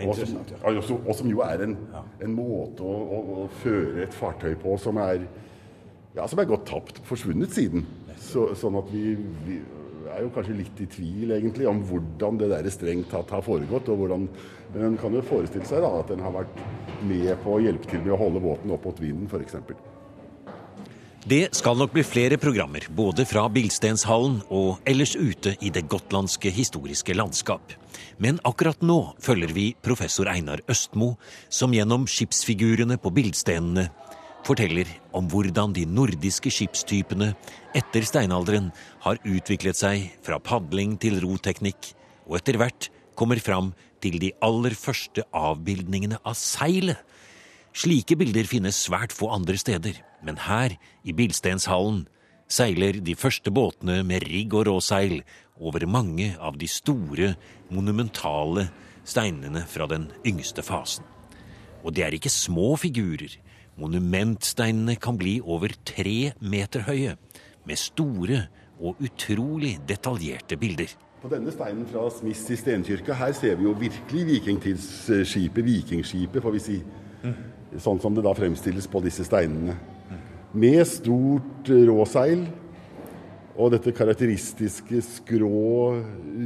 Og, 0.06 0.20
som, 0.20 1.00
og, 1.00 1.14
som, 1.16 1.30
jo 1.32 1.42
er 1.42 1.64
en, 1.64 1.74
en 2.22 2.34
måte 2.36 2.86
å, 2.86 2.94
å, 2.94 3.22
å, 3.34 3.48
føre 3.64 4.04
et 4.04 4.14
fartøy 4.14 4.54
på 4.62 4.76
som 4.84 5.00
er, 5.02 5.26
ja, 6.14 6.28
som 6.28 6.44
er 6.44 6.50
godt 6.50 6.68
tapt, 6.70 7.02
forsvunnet 7.08 7.56
siden. 7.56 7.88
Så, 8.22 8.52
sånn 8.60 8.78
at 8.78 8.92
vi, 8.94 9.16
vi, 9.48 9.58
er 10.12 10.22
jo 10.28 10.32
kanskje 10.36 10.60
litt 10.60 10.84
i 10.84 10.90
tvil 10.92 11.34
egentlig 11.40 11.66
om 11.72 11.82
hvordan 11.88 12.38
det 12.42 12.52
der 12.54 12.70
strengt 12.74 13.10
tatt 13.14 13.34
har 13.34 13.46
foregått. 13.46 13.90
og 13.90 14.04
hvordan, 14.04 14.30
Men 14.76 14.90
en 14.92 15.02
kan 15.02 15.16
jo 15.16 15.26
forestille 15.26 15.66
seg 15.66 15.82
da 15.82 15.90
at 16.04 16.14
den 16.14 16.22
har 16.22 16.36
vært 16.36 16.62
med 17.08 17.34
på 17.42 17.58
å 17.58 17.64
hjelpe 17.64 17.90
til 17.90 18.04
med 18.04 18.14
å 18.14 18.22
holde 18.22 18.44
båten 18.44 18.76
opp 18.76 18.86
mot 18.86 19.02
vinden, 19.02 19.32
f.eks. 19.32 19.58
Det 21.28 21.50
skal 21.52 21.76
nok 21.76 21.92
bli 21.92 22.06
flere 22.08 22.38
programmer, 22.40 22.86
både 22.96 23.26
fra 23.28 23.42
Bilstenshallen 23.52 24.38
og 24.48 24.78
ellers 24.88 25.12
ute 25.20 25.58
i 25.60 25.68
det 25.76 25.82
gotlandske 25.92 26.48
historiske 26.56 27.12
landskap. 27.18 27.74
Men 28.24 28.40
akkurat 28.48 28.80
nå 28.80 28.96
følger 29.20 29.52
vi 29.52 29.66
professor 29.84 30.30
Einar 30.32 30.64
Østmo, 30.72 31.18
som 31.52 31.76
gjennom 31.76 32.06
skipsfigurene 32.08 32.96
på 32.96 33.12
bildstenene 33.12 33.90
forteller 34.48 34.88
om 35.12 35.28
hvordan 35.28 35.76
de 35.76 35.84
nordiske 35.84 36.54
skipstypene 36.54 37.34
etter 37.76 38.08
steinalderen 38.08 38.72
har 39.04 39.20
utviklet 39.28 39.76
seg 39.76 40.08
fra 40.24 40.40
padling 40.40 40.96
til 40.96 41.20
roteknikk, 41.26 41.92
og 42.32 42.40
etter 42.40 42.62
hvert 42.62 42.88
kommer 43.20 43.44
fram 43.44 43.74
til 44.00 44.16
de 44.24 44.32
aller 44.40 44.80
første 44.80 45.28
avbildningene 45.36 46.22
av 46.24 46.40
seilet. 46.40 47.04
Slike 47.76 48.16
bilder 48.18 48.48
finnes 48.48 48.78
svært 48.88 49.14
få 49.16 49.30
andre 49.36 49.58
steder, 49.60 50.00
men 50.26 50.40
her, 50.48 50.78
i 51.04 51.14
Bilstenshallen, 51.14 52.06
seiler 52.48 53.02
de 53.04 53.16
første 53.16 53.52
båtene 53.52 54.00
med 54.08 54.24
rigg 54.28 54.56
og 54.56 54.68
råseil 54.70 55.22
over 55.60 55.86
mange 55.90 56.32
av 56.40 56.58
de 56.60 56.68
store, 56.70 57.34
monumentale 57.74 58.70
steinene 59.08 59.66
fra 59.68 59.88
den 59.90 60.08
yngste 60.26 60.64
fasen. 60.64 61.06
Og 61.84 61.94
det 61.96 62.06
er 62.06 62.16
ikke 62.16 62.32
små 62.32 62.76
figurer. 62.80 63.36
Monumentsteinene 63.78 64.96
kan 65.00 65.20
bli 65.20 65.38
over 65.44 65.76
tre 65.86 66.34
meter 66.42 66.88
høye, 66.88 67.18
med 67.68 67.78
store 67.78 68.48
og 68.80 69.02
utrolig 69.04 69.78
detaljerte 69.88 70.58
bilder. 70.58 70.94
På 71.22 71.30
denne 71.32 71.52
steinen 71.52 71.86
fra 71.90 72.06
Smiss 72.14 72.46
i 72.54 72.58
stenkirka, 72.58 73.16
her 73.18 73.34
ser 73.36 73.58
vi 73.58 73.66
jo 73.66 73.74
virkelig 73.78 74.26
vikingtidsskipet, 74.32 75.66
vikingskipet, 75.66 76.42
får 76.44 76.56
vi 76.56 76.64
si. 76.64 76.78
Sånn 77.84 78.00
som 78.02 78.16
det 78.16 78.24
da 78.26 78.34
fremstilles 78.36 78.88
på 78.90 79.02
disse 79.04 79.26
steinene. 79.28 79.76
Med 80.58 80.82
stort 80.88 81.68
råseil 81.68 82.46
og 83.58 83.74
dette 83.74 83.94
karakteristiske 83.96 85.02
skrå 85.06 85.98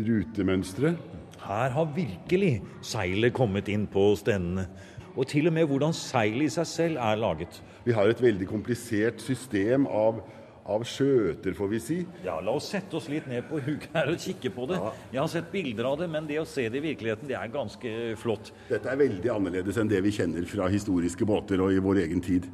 rutemønsteret. 0.08 1.10
Her 1.42 1.74
har 1.74 1.94
virkelig 1.96 2.62
seilet 2.86 3.34
kommet 3.36 3.70
inn 3.72 3.88
på 3.90 4.12
stendene. 4.20 4.68
Og 5.12 5.28
til 5.28 5.50
og 5.50 5.56
med 5.56 5.68
hvordan 5.68 5.96
seilet 5.96 6.48
i 6.48 6.54
seg 6.54 6.68
selv 6.70 7.02
er 7.04 7.20
laget. 7.20 7.58
Vi 7.84 7.96
har 7.96 8.08
et 8.08 8.22
veldig 8.24 8.48
komplisert 8.48 9.20
system 9.24 9.88
av, 9.90 10.22
av 10.72 10.86
skjøter, 10.88 11.56
får 11.58 11.70
vi 11.72 11.80
si. 11.84 11.98
Ja, 12.26 12.40
La 12.44 12.54
oss 12.58 12.70
sette 12.72 12.98
oss 13.00 13.10
litt 13.12 13.28
ned 13.30 13.46
på 13.50 13.60
huk 13.66 13.88
her 13.94 14.12
og 14.14 14.18
kikke 14.24 14.52
på 14.56 14.68
det. 14.72 14.80
Jeg 15.14 15.22
har 15.22 15.30
sett 15.32 15.52
bilder 15.54 15.92
av 15.92 16.00
det, 16.02 16.08
men 16.14 16.28
det 16.30 16.40
å 16.42 16.48
se 16.48 16.68
det 16.72 16.82
i 16.82 16.86
virkeligheten, 16.90 17.28
det 17.30 17.38
er 17.40 17.52
ganske 17.54 17.94
flott. 18.22 18.54
Dette 18.72 18.90
er 18.92 19.00
veldig 19.04 19.32
annerledes 19.36 19.78
enn 19.82 19.92
det 19.92 20.02
vi 20.06 20.16
kjenner 20.16 20.48
fra 20.50 20.70
historiske 20.72 21.28
båter 21.30 21.62
og 21.62 21.76
i 21.76 21.84
vår 21.84 22.02
egen 22.08 22.24
tid. 22.26 22.48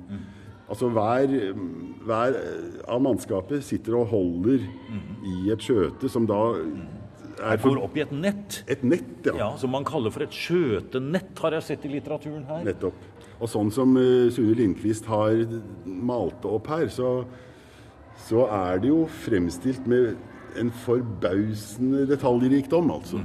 Altså 0.68 0.90
hver, 0.92 1.32
hver 2.04 2.38
av 2.92 3.00
mannskapet 3.06 3.64
sitter 3.64 3.96
og 4.02 4.10
holder 4.12 4.66
i 5.24 5.38
et 5.54 5.64
skjøte 5.64 6.10
som 6.12 6.26
da 6.28 6.42
er 7.38 7.60
Går 7.62 7.78
opp 7.86 7.96
i 7.96 8.02
et 8.02 8.12
nett. 8.12 8.64
et 8.68 8.82
nett, 8.84 9.22
ja. 9.28 9.36
Ja, 9.38 9.48
Som 9.62 9.72
man 9.76 9.86
kaller 9.86 10.10
for 10.12 10.26
et 10.26 10.34
skjøtenett, 10.34 11.38
har 11.40 11.54
jeg 11.54 11.64
sett 11.68 11.86
i 11.86 11.92
litteraturen 11.94 12.44
her. 12.50 12.64
Nettopp. 12.66 12.98
Og 13.38 13.48
sånn 13.52 13.70
som 13.72 13.92
eh, 14.02 14.32
Sune 14.34 14.56
Lindqvist 14.58 15.06
har 15.06 15.38
malt 15.86 16.40
det 16.42 16.50
opp 16.50 16.68
her, 16.74 16.88
så, 16.90 17.12
så 18.26 18.48
er 18.50 18.82
det 18.84 18.90
jo 18.92 19.04
fremstilt 19.26 19.86
med 19.90 20.16
en 20.58 20.72
forbausende 20.86 22.08
detaljrikdom, 22.10 22.90
altså. 22.96 23.22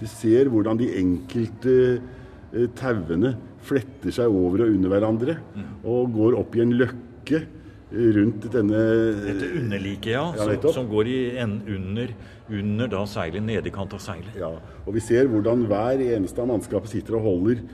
Du 0.00 0.06
ser 0.10 0.50
hvordan 0.52 0.78
de 0.78 0.90
enkelte 1.00 1.76
eh, 1.96 2.66
tauene 2.78 3.34
fletter 3.66 4.14
seg 4.14 4.30
over 4.30 4.66
og 4.66 4.74
under 4.76 4.92
hverandre, 4.92 5.38
og 5.82 6.12
går 6.14 6.36
opp 6.38 6.54
i 6.56 6.62
en 6.62 6.74
løkke 6.78 7.40
eh, 7.42 8.10
rundt 8.18 8.46
denne 8.52 8.82
Dette 9.24 9.50
underliket, 9.58 10.12
ja, 10.14 10.28
Ja, 10.36 10.46
som, 10.60 10.70
som 10.82 10.90
går 10.92 11.10
i 11.10 11.18
en, 11.42 11.58
under, 11.78 12.12
under 12.52 12.92
da 12.92 13.02
seilet, 13.10 13.42
nedekant 13.46 13.96
av 13.96 14.04
seilet. 14.04 14.36
Ja, 14.38 14.52
og 14.84 14.94
vi 14.94 15.02
ser 15.02 15.26
hvordan 15.32 15.66
hver 15.70 16.04
eneste 16.06 16.44
av 16.44 16.52
mannskapet 16.52 16.92
sitter 16.92 17.18
og 17.18 17.26
holder, 17.26 17.64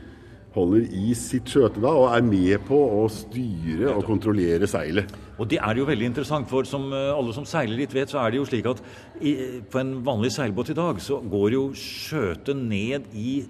holder 0.55 0.85
i 0.93 1.15
sitt 1.17 1.51
skjøte 1.53 1.81
da, 1.83 1.93
og 1.93 2.11
er 2.13 2.25
med 2.27 2.65
på 2.69 2.79
å 3.01 3.07
styre 3.13 3.95
og 3.95 4.05
kontrollere 4.09 4.69
seilet. 4.71 5.11
Og 5.41 5.49
det 5.51 5.59
er 5.63 5.79
jo 5.81 5.89
veldig 5.89 6.11
interessant, 6.11 6.49
for 6.51 6.69
som 6.69 6.91
eh, 6.93 7.09
alle 7.15 7.35
som 7.37 7.47
seiler 7.49 7.79
litt 7.79 7.95
vet, 7.97 8.13
så 8.13 8.21
er 8.23 8.33
det 8.33 8.43
jo 8.43 8.49
slik 8.49 8.69
at 8.71 8.83
i, 9.21 9.35
på 9.73 9.81
en 9.81 9.97
vanlig 10.07 10.33
seilbåt 10.35 10.75
i 10.75 10.79
dag, 10.79 11.01
så 11.03 11.23
går 11.25 11.57
jo 11.57 11.65
skjøtet 11.79 12.59
ned 12.59 13.09
i 13.17 13.43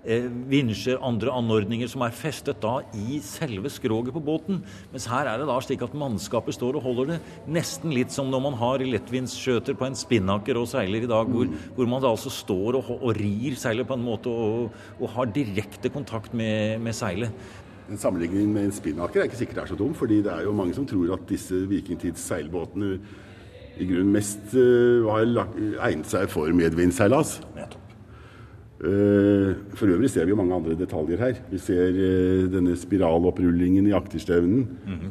vinsjer, 0.00 0.98
andre 1.04 1.32
anordninger 1.36 1.88
som 1.90 2.04
er 2.06 2.14
festet 2.16 2.60
da 2.62 2.78
i 2.96 3.20
selve 3.24 3.70
skroget 3.72 4.14
på 4.14 4.22
båten. 4.24 4.62
Mens 4.92 5.06
her 5.10 5.28
er 5.28 5.40
det 5.40 5.48
da 5.50 5.58
slik 5.60 5.84
at 5.84 5.96
mannskapet 5.96 6.56
står 6.56 6.78
og 6.78 6.86
holder 6.88 7.12
det 7.12 7.18
nesten 7.52 7.92
litt 7.94 8.14
som 8.14 8.30
når 8.32 8.44
man 8.46 8.58
har 8.60 8.84
lettvindsskjøter 8.86 9.76
på 9.76 9.88
en 9.88 9.98
spinnaker 9.98 10.60
og 10.60 10.68
seiler 10.70 11.04
i 11.04 11.10
dag, 11.10 11.28
hvor, 11.28 11.50
hvor 11.76 11.90
man 11.90 12.02
da 12.02 12.12
altså 12.12 12.32
står 12.32 12.80
og, 12.80 12.92
og 12.96 13.16
rir 13.18 13.58
seilet 13.60 13.88
på 13.88 13.98
en 13.98 14.06
måte 14.06 14.32
og, 14.32 14.70
og 14.98 15.12
har 15.16 15.34
direkte 15.34 15.92
kontakt 15.92 16.36
med, 16.36 16.80
med 16.80 16.96
seilet. 16.96 17.50
En 17.90 17.98
sammenligning 17.98 18.52
med 18.54 18.68
en 18.68 18.74
spinnaker 18.74 19.20
er 19.20 19.28
ikke 19.28 19.40
sikkert 19.40 19.58
det 19.58 19.64
er 19.64 19.72
så 19.72 19.80
dum, 19.80 19.96
fordi 19.98 20.20
det 20.22 20.32
er 20.32 20.46
jo 20.46 20.54
mange 20.54 20.76
som 20.76 20.86
tror 20.88 21.16
at 21.16 21.26
disse 21.28 21.64
vikingtidsseilbåtene 21.68 22.94
i 23.80 23.86
grunnen 23.88 24.12
mest 24.14 24.52
uh, 24.54 25.08
har 25.10 25.24
egnet 25.88 26.08
seg 26.10 26.28
for 26.30 26.52
medvindsseilas. 26.54 27.38
Eh, 27.58 27.78
for 28.80 29.86
øvrig 29.92 30.08
ser 30.10 30.24
vi 30.24 30.32
jo 30.32 30.36
mange 30.38 30.54
andre 30.56 30.74
detaljer 30.78 31.18
her. 31.20 31.34
Vi 31.50 31.58
ser 31.60 31.90
eh, 31.92 32.46
denne 32.52 32.72
spiralopprullingen 32.80 33.86
i 33.90 33.92
akterstevnen. 33.96 34.62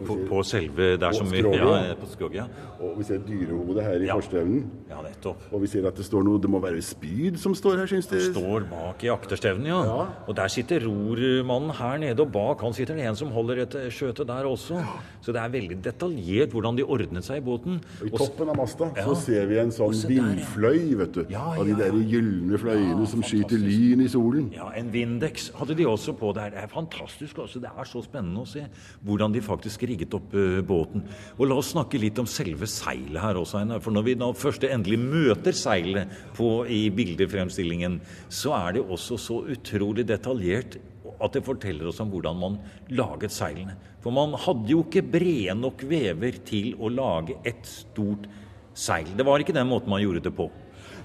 På, 0.08 0.17
på 0.29 0.41
selve 0.47 0.95
der 0.97 1.12
På 1.12 1.19
som 1.19 1.29
vi 1.32 1.43
ja, 1.43 1.75
ja. 1.91 1.93
på 1.99 2.08
skroget, 2.10 2.39
ja. 2.41 2.45
Og 2.82 2.95
vi 2.97 3.03
ser 3.05 3.19
dyrehodet 3.27 3.84
her 3.86 3.99
i 4.01 4.08
Ja. 4.10 4.15
forstevnen. 4.17 4.63
ja, 4.89 5.01
nettopp. 5.05 5.43
Og 5.53 5.62
vi 5.62 5.67
ser 5.67 5.86
at 5.88 5.95
det 5.99 6.05
står 6.08 6.23
noe 6.25 6.39
Det 6.41 6.49
må 6.49 6.60
være 6.63 6.82
spyd 6.82 7.38
som 7.38 7.53
står 7.53 7.77
her, 7.84 7.86
syns 7.91 8.08
det. 8.10 8.21
står 8.34 8.65
bak 8.71 9.03
i 9.03 9.12
akterstevnen, 9.13 9.67
ja. 9.69 9.84
Ja. 9.86 10.08
Og 10.27 10.36
der 10.36 10.47
sitter 10.47 10.79
rormannen 10.88 11.71
her 11.77 11.97
nede, 12.01 12.19
og 12.25 12.32
bak 12.32 12.62
han 12.65 12.73
sitter 12.73 12.95
det 12.95 13.05
en 13.05 13.15
som 13.15 13.29
holder 13.36 13.62
et 13.67 13.75
eh, 13.75 13.89
skjøte 13.93 14.25
der 14.25 14.49
også. 14.49 14.82
Så 15.21 15.32
det 15.36 15.41
er 15.43 15.49
veldig 15.53 15.82
detaljert 15.84 16.51
hvordan 16.55 16.75
de 16.79 16.84
ordnet 16.88 17.23
seg 17.27 17.38
i 17.43 17.45
båten. 17.45 17.79
Og 18.01 18.08
I 18.08 18.17
toppen 18.17 18.49
av 18.49 18.58
masta 18.58 18.89
så 19.03 19.15
ser 19.19 19.45
vi 19.45 19.60
en 19.62 19.69
sånn 19.71 19.93
vindfløy, 20.10 20.95
vet 21.03 21.13
du. 21.13 21.25
Ja, 21.29 21.45
av 21.60 21.65
de 21.67 21.75
der 21.77 21.91
gylne 22.10 22.58
fløyene 22.58 23.05
som 23.08 23.21
skyter. 23.21 23.58
Lyn 23.61 24.03
i 24.03 24.09
solen. 24.11 24.49
Ja, 24.55 24.69
En 24.75 24.91
Windex 24.93 25.49
hadde 25.57 25.75
de 25.77 25.87
også 25.87 26.15
på 26.17 26.31
der. 26.37 26.53
Det 26.53 26.63
er 26.63 26.71
fantastisk. 26.71 27.39
Også. 27.43 27.61
Det 27.61 27.69
er 27.69 27.87
så 27.89 28.01
spennende 28.05 28.43
å 28.43 28.49
se 28.49 28.65
hvordan 29.05 29.35
de 29.35 29.43
faktisk 29.45 29.85
rigget 29.89 30.15
opp 30.17 30.33
uh, 30.35 30.59
båten. 30.65 31.05
Og 31.37 31.49
La 31.49 31.57
oss 31.59 31.73
snakke 31.75 32.01
litt 32.01 32.19
om 32.21 32.29
selve 32.29 32.69
seilet 32.69 33.21
her 33.21 33.39
også. 33.39 33.61
Einar. 33.61 33.83
For 33.83 33.95
når 33.95 34.07
vi 34.07 34.17
nå 34.19 34.31
først 34.37 34.67
endelig 34.67 34.99
møter 35.01 35.55
seilet 35.55 36.13
på, 36.37 36.63
i 36.69 36.87
bildefremstillingen, 36.93 37.99
så 38.29 38.55
er 38.57 38.77
det 38.77 38.85
også 38.85 39.19
så 39.19 39.41
utrolig 39.53 40.07
detaljert 40.09 40.79
at 41.19 41.35
det 41.35 41.43
forteller 41.45 41.89
oss 41.89 41.99
om 42.03 42.11
hvordan 42.13 42.37
man 42.39 42.57
laget 42.95 43.33
seilene. 43.33 43.75
For 44.03 44.15
man 44.15 44.35
hadde 44.39 44.71
jo 44.71 44.83
ikke 44.85 45.03
brede 45.15 45.55
nok 45.59 45.83
vever 45.89 46.39
til 46.47 46.73
å 46.79 46.91
lage 46.91 47.39
et 47.47 47.65
stort 47.67 48.29
seil. 48.77 49.09
Det 49.17 49.25
var 49.27 49.41
ikke 49.43 49.55
den 49.55 49.67
måten 49.69 49.91
man 49.91 50.03
gjorde 50.03 50.23
det 50.29 50.35
på. 50.35 50.47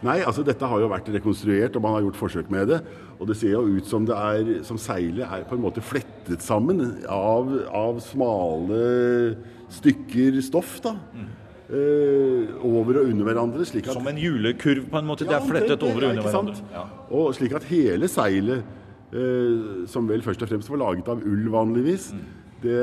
Nei, 0.04 0.18
altså 0.20 0.42
dette 0.44 0.68
har 0.68 0.82
jo 0.82 0.88
vært 0.92 1.06
rekonstruert, 1.14 1.76
og 1.78 1.82
man 1.84 1.94
har 1.96 2.02
gjort 2.04 2.18
forsøk 2.20 2.50
med 2.52 2.68
det. 2.68 2.80
Og 3.16 3.28
det 3.30 3.36
ser 3.40 3.54
jo 3.54 3.62
ut 3.78 3.86
som 3.88 4.04
det 4.04 4.16
er, 4.18 4.50
som 4.68 4.76
seilet 4.80 5.24
er 5.24 5.46
på 5.48 5.56
en 5.56 5.62
måte 5.64 5.80
flettet 5.84 6.44
sammen 6.44 6.82
av, 7.08 7.48
av 7.72 8.02
smale 8.04 8.82
stykker 9.72 10.36
stoff, 10.44 10.76
da. 10.84 10.92
Eh, 11.64 12.50
over 12.60 13.00
og 13.00 13.08
under 13.08 13.24
hverandre, 13.24 13.64
slik 13.64 13.88
at 13.88 13.96
Som 13.96 14.06
en 14.10 14.18
julekurv, 14.20 14.84
på 14.92 15.00
en 15.00 15.06
måte. 15.08 15.24
Det 15.24 15.32
er 15.32 15.40
Ja, 15.40 15.48
flettet 15.48 15.80
det, 15.80 15.88
over 15.88 15.96
og 15.96 16.02
ja, 16.04 16.10
under 16.12 16.26
hverandre. 16.28 16.56
Ja. 16.74 16.82
Og 17.16 17.30
slik 17.38 17.54
at 17.56 17.64
hele 17.70 18.10
seilet, 18.12 18.64
uh, 19.14 19.86
som 19.88 20.08
vel 20.10 20.20
først 20.26 20.42
og 20.44 20.50
fremst 20.50 20.68
var 20.68 20.82
laget 20.84 21.08
av 21.08 21.22
ull 21.24 21.48
vanligvis, 21.48 22.10
Mm. 22.12 22.26
det, 22.62 22.82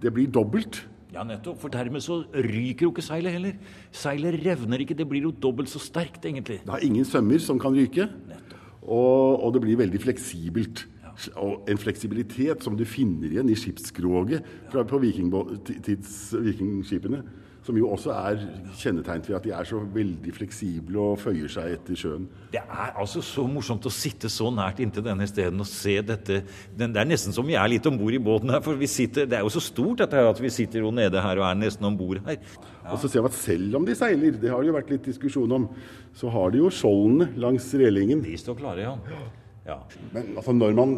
det 0.00 0.14
blir 0.14 0.26
dobbelt. 0.32 0.80
Ja, 1.14 1.24
nettopp. 1.24 1.56
For 1.62 1.72
dermed 1.72 2.04
så 2.04 2.20
ryker 2.34 2.86
jo 2.86 2.92
ikke 2.92 3.04
seilet 3.04 3.32
heller. 3.32 3.56
Seilet 3.96 4.36
revner 4.44 4.84
ikke. 4.84 4.96
Det 4.98 5.06
blir 5.08 5.24
jo 5.28 5.32
dobbelt 5.32 5.70
så 5.72 5.80
sterkt, 5.80 6.26
egentlig. 6.28 6.60
Det 6.64 6.74
har 6.74 6.84
ingen 6.84 7.06
sømmer 7.08 7.40
som 7.40 7.60
kan 7.60 7.72
ryke, 7.76 8.08
og, 8.82 9.40
og 9.44 9.52
det 9.54 9.62
blir 9.64 9.80
veldig 9.80 10.00
fleksibelt. 10.04 10.84
Og 11.40 11.64
en 11.66 11.80
fleksibilitet 11.80 12.62
som 12.62 12.76
du 12.78 12.84
finner 12.86 13.32
igjen 13.32 13.48
i 13.50 13.56
skipsskroget 13.58 14.44
fra, 14.70 14.84
på 14.86 15.00
vikingbå- 15.02 15.56
tids, 15.82 16.12
vikingskipene. 16.36 17.24
Som 17.68 17.76
jo 17.76 17.90
også 17.92 18.14
er 18.14 18.38
kjennetegnet 18.80 19.26
ved 19.28 19.36
at 19.36 19.44
de 19.44 19.50
er 19.52 19.66
så 19.68 19.78
veldig 19.92 20.32
fleksible 20.32 21.02
og 21.02 21.18
føyer 21.20 21.50
seg 21.52 21.74
etter 21.74 21.98
sjøen. 22.00 22.22
Det 22.54 22.62
er 22.64 22.94
altså 22.96 23.20
så 23.20 23.44
morsomt 23.44 23.84
å 23.84 23.92
sitte 23.92 24.30
så 24.32 24.48
nært 24.54 24.80
inntil 24.80 25.04
denne 25.04 25.26
steden 25.28 25.60
og 25.60 25.68
se 25.68 25.98
dette. 26.00 26.38
Det 26.72 26.88
er 26.88 27.10
nesten 27.10 27.36
som 27.36 27.44
vi 27.44 27.58
er 27.60 27.68
litt 27.68 27.84
om 27.90 27.98
bord 28.00 28.16
i 28.16 28.22
båten 28.24 28.54
her. 28.54 28.62
For 28.64 28.80
vi 28.80 28.88
sitter, 28.88 29.28
det 29.28 29.36
er 29.36 29.44
jo 29.44 29.52
så 29.52 29.60
stort 29.60 30.00
dette 30.00 30.16
her 30.16 30.30
at 30.30 30.40
vi 30.40 30.52
sitter 30.54 30.80
jo 30.80 30.94
nede 30.96 31.20
her 31.20 31.42
og 31.42 31.44
er 31.50 31.60
nesten 31.60 31.84
om 31.90 31.98
bord 31.98 32.22
her. 32.24 32.40
Og 32.88 33.02
så 33.02 33.12
ser 33.12 33.26
vi 33.26 33.28
at 33.28 33.36
selv 33.36 33.76
om 33.76 33.84
de 33.84 33.96
seiler, 33.98 34.40
det 34.40 34.48
har 34.48 34.64
det 34.64 34.70
jo 34.70 34.78
vært 34.78 34.94
litt 34.94 35.10
diskusjon 35.10 35.56
om, 35.58 35.68
så 36.16 36.32
har 36.32 36.54
de 36.54 36.62
jo 36.62 36.72
skjoldene 36.72 37.34
langs 37.36 37.68
relingen. 37.76 38.24
De 38.24 38.38
står 38.40 38.56
klare, 38.62 38.86
ja. 38.88 39.20
ja. 39.68 39.82
Men 40.16 40.38
altså, 40.38 40.56
når 40.56 40.78
man 40.78 40.96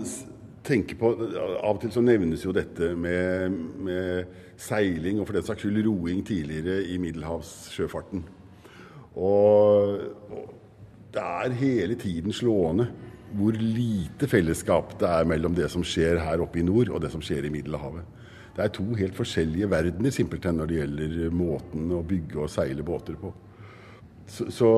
tenker 0.66 0.98
på 1.00 1.10
Av 1.10 1.74
og 1.74 1.80
til 1.82 1.92
så 1.94 2.02
nevnes 2.04 2.44
jo 2.44 2.52
dette 2.54 2.92
med, 2.98 3.58
med 3.80 4.32
seiling 4.60 5.20
og 5.20 5.28
for 5.28 5.38
den 5.38 5.46
saks 5.46 5.64
skyld 5.64 5.82
roing 5.86 6.22
tidligere 6.26 6.82
i 6.90 6.98
middelhavssjøfarten. 7.00 8.24
Og, 9.20 10.00
og 10.30 10.50
det 11.14 11.22
er 11.24 11.56
hele 11.58 11.96
tiden 11.98 12.34
slående 12.34 12.90
hvor 13.36 13.54
lite 13.54 14.26
fellesskap 14.26 14.96
det 15.00 15.08
er 15.08 15.28
mellom 15.28 15.54
det 15.54 15.68
som 15.70 15.84
skjer 15.86 16.18
her 16.22 16.42
oppe 16.42 16.60
i 16.60 16.64
nord, 16.66 16.90
og 16.90 17.02
det 17.02 17.12
som 17.12 17.22
skjer 17.22 17.46
i 17.46 17.52
Middelhavet. 17.54 18.02
Det 18.56 18.64
er 18.64 18.72
to 18.74 18.86
helt 18.98 19.14
forskjellige 19.14 19.68
verdener 19.70 20.10
simpelthen 20.14 20.58
når 20.58 20.70
det 20.70 20.80
gjelder 20.80 21.34
måten 21.34 21.92
å 21.94 22.02
bygge 22.06 22.40
og 22.42 22.50
seile 22.50 22.82
båter 22.86 23.18
på. 23.20 23.30
Så, 24.30 24.46
så, 24.54 24.70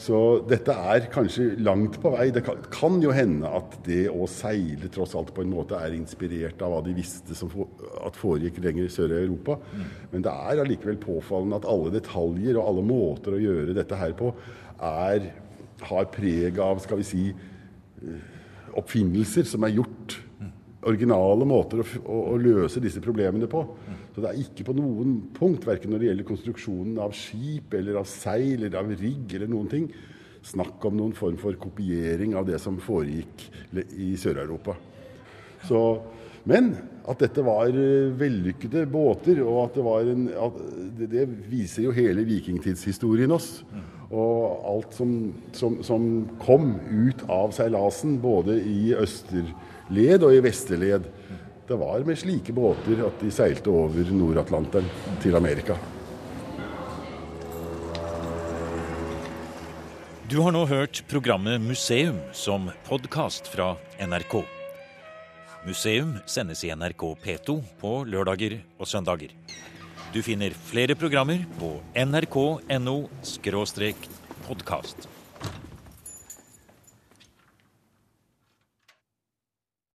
så, 0.00 0.18
dette 0.48 0.72
er 0.72 1.08
kanskje 1.12 1.50
langt 1.62 1.98
på 2.02 2.14
vei. 2.14 2.30
Det 2.34 2.44
kan, 2.46 2.62
kan, 2.72 2.96
jo 3.04 3.12
hende 3.14 3.50
at 3.60 3.76
det 3.86 4.06
å 4.08 4.28
seile 4.30 4.88
tross 4.92 5.14
alt 5.18 5.34
på 5.36 5.44
en 5.44 5.52
måte 5.52 5.78
er 5.78 5.96
inspirert 5.96 6.62
av 6.64 6.72
hva 6.72 6.82
de 6.86 6.96
visste 6.96 7.36
som 7.36 7.52
for, 7.52 7.68
at 8.00 8.16
foregikk 8.18 8.62
lenger 8.64 8.88
sør 8.92 9.12
i 9.12 9.22
Europa. 9.26 9.58
Mm. 9.74 9.86
Men 10.14 10.26
det 10.26 10.34
er 10.48 10.64
allikevel 10.64 11.00
påfallende 11.02 11.60
at 11.60 11.68
alle 11.70 11.92
detaljer 11.94 12.58
og 12.58 12.70
alle 12.70 12.86
måter 12.88 13.36
å 13.36 13.42
gjøre 13.44 13.76
dette 13.76 14.00
her 14.00 14.16
på 14.18 14.32
er, 14.80 15.30
har 15.84 16.12
preg 16.14 16.58
av 16.62 16.80
skal 16.82 17.00
vi 17.00 17.08
si, 17.08 17.24
eh, 17.30 18.30
oppfinnelser 18.74 19.46
som 19.46 19.66
er 19.66 19.76
gjort 19.76 20.20
originale 20.88 21.46
måter 21.48 21.82
å, 21.82 21.86
å, 22.04 22.18
å, 22.32 22.40
løse 22.40 22.82
disse 22.82 23.02
problemene 23.04 23.48
på. 23.50 23.62
Så 24.14 24.22
det 24.22 24.30
er 24.30 24.42
ikke 24.44 24.68
på 24.68 24.76
noen 24.78 25.16
punkt, 25.34 25.66
verken 25.66 25.90
når 25.90 26.00
det 26.00 26.10
gjelder 26.10 26.28
konstruksjonen 26.28 26.98
av 27.02 27.14
skip 27.18 27.74
eller 27.74 27.98
av 27.98 28.06
seil 28.06 28.60
eller 28.62 28.78
av 28.78 28.92
rigg 28.94 29.34
eller 29.34 29.50
noen 29.50 29.70
ting, 29.72 29.88
snakk 30.44 30.84
om 30.86 30.98
noen 31.00 31.14
form 31.16 31.38
for 31.40 31.56
kopiering 31.58 32.36
av 32.38 32.46
det 32.46 32.60
som 32.62 32.76
foregikk 32.82 33.48
i 33.98 34.12
Sør-Europa. 34.20 34.76
Men 36.44 36.74
at 37.08 37.20
dette 37.24 37.42
var 37.44 37.72
eh, 37.72 38.12
vellykkede 38.20 38.84
båter, 38.92 39.40
og 39.44 39.62
at 39.62 39.78
det 39.78 39.84
var 39.84 40.10
en 40.12 40.26
det, 40.98 41.08
det, 41.12 41.24
viser 41.48 41.86
jo 41.86 41.94
hele 41.96 42.24
vikingtidshistorien 42.28 43.32
oss. 43.32 43.62
Og 44.14 44.66
alt 44.68 44.94
som, 44.94 45.14
som, 45.56 45.78
som 45.82 46.04
kom 46.44 46.74
ut 46.84 47.24
av 47.32 47.54
seilasen, 47.56 48.18
både 48.22 48.58
i 48.60 48.92
østerled 48.94 50.28
og 50.28 50.36
i 50.36 50.44
vesterled. 50.44 51.08
Det 51.68 51.74
var 51.74 52.00
med 52.04 52.18
slike 52.18 52.52
båter 52.52 52.98
at 53.06 53.20
de 53.24 53.30
seilte 53.32 53.72
over 53.72 54.10
Nord-Atlanteren 54.12 54.88
til 55.24 55.36
Amerika. 55.36 55.78
Du 60.28 60.42
har 60.44 60.52
nå 60.52 60.66
hørt 60.68 61.00
programmet 61.08 61.62
Museum 61.64 62.18
som 62.36 62.68
podkast 62.84 63.48
fra 63.48 63.70
NRK. 63.96 64.42
Museum 65.64 66.18
sendes 66.28 66.66
i 66.68 66.72
NRK 66.76 67.06
P2 67.24 67.56
på 67.80 67.94
lørdager 68.12 68.58
og 68.76 68.90
søndager. 68.90 69.32
Du 70.12 70.20
finner 70.20 70.52
flere 70.68 70.92
programmer 70.94 71.48
på 71.56 71.78
nrk.no 71.96 72.98
podkast. 74.44 75.13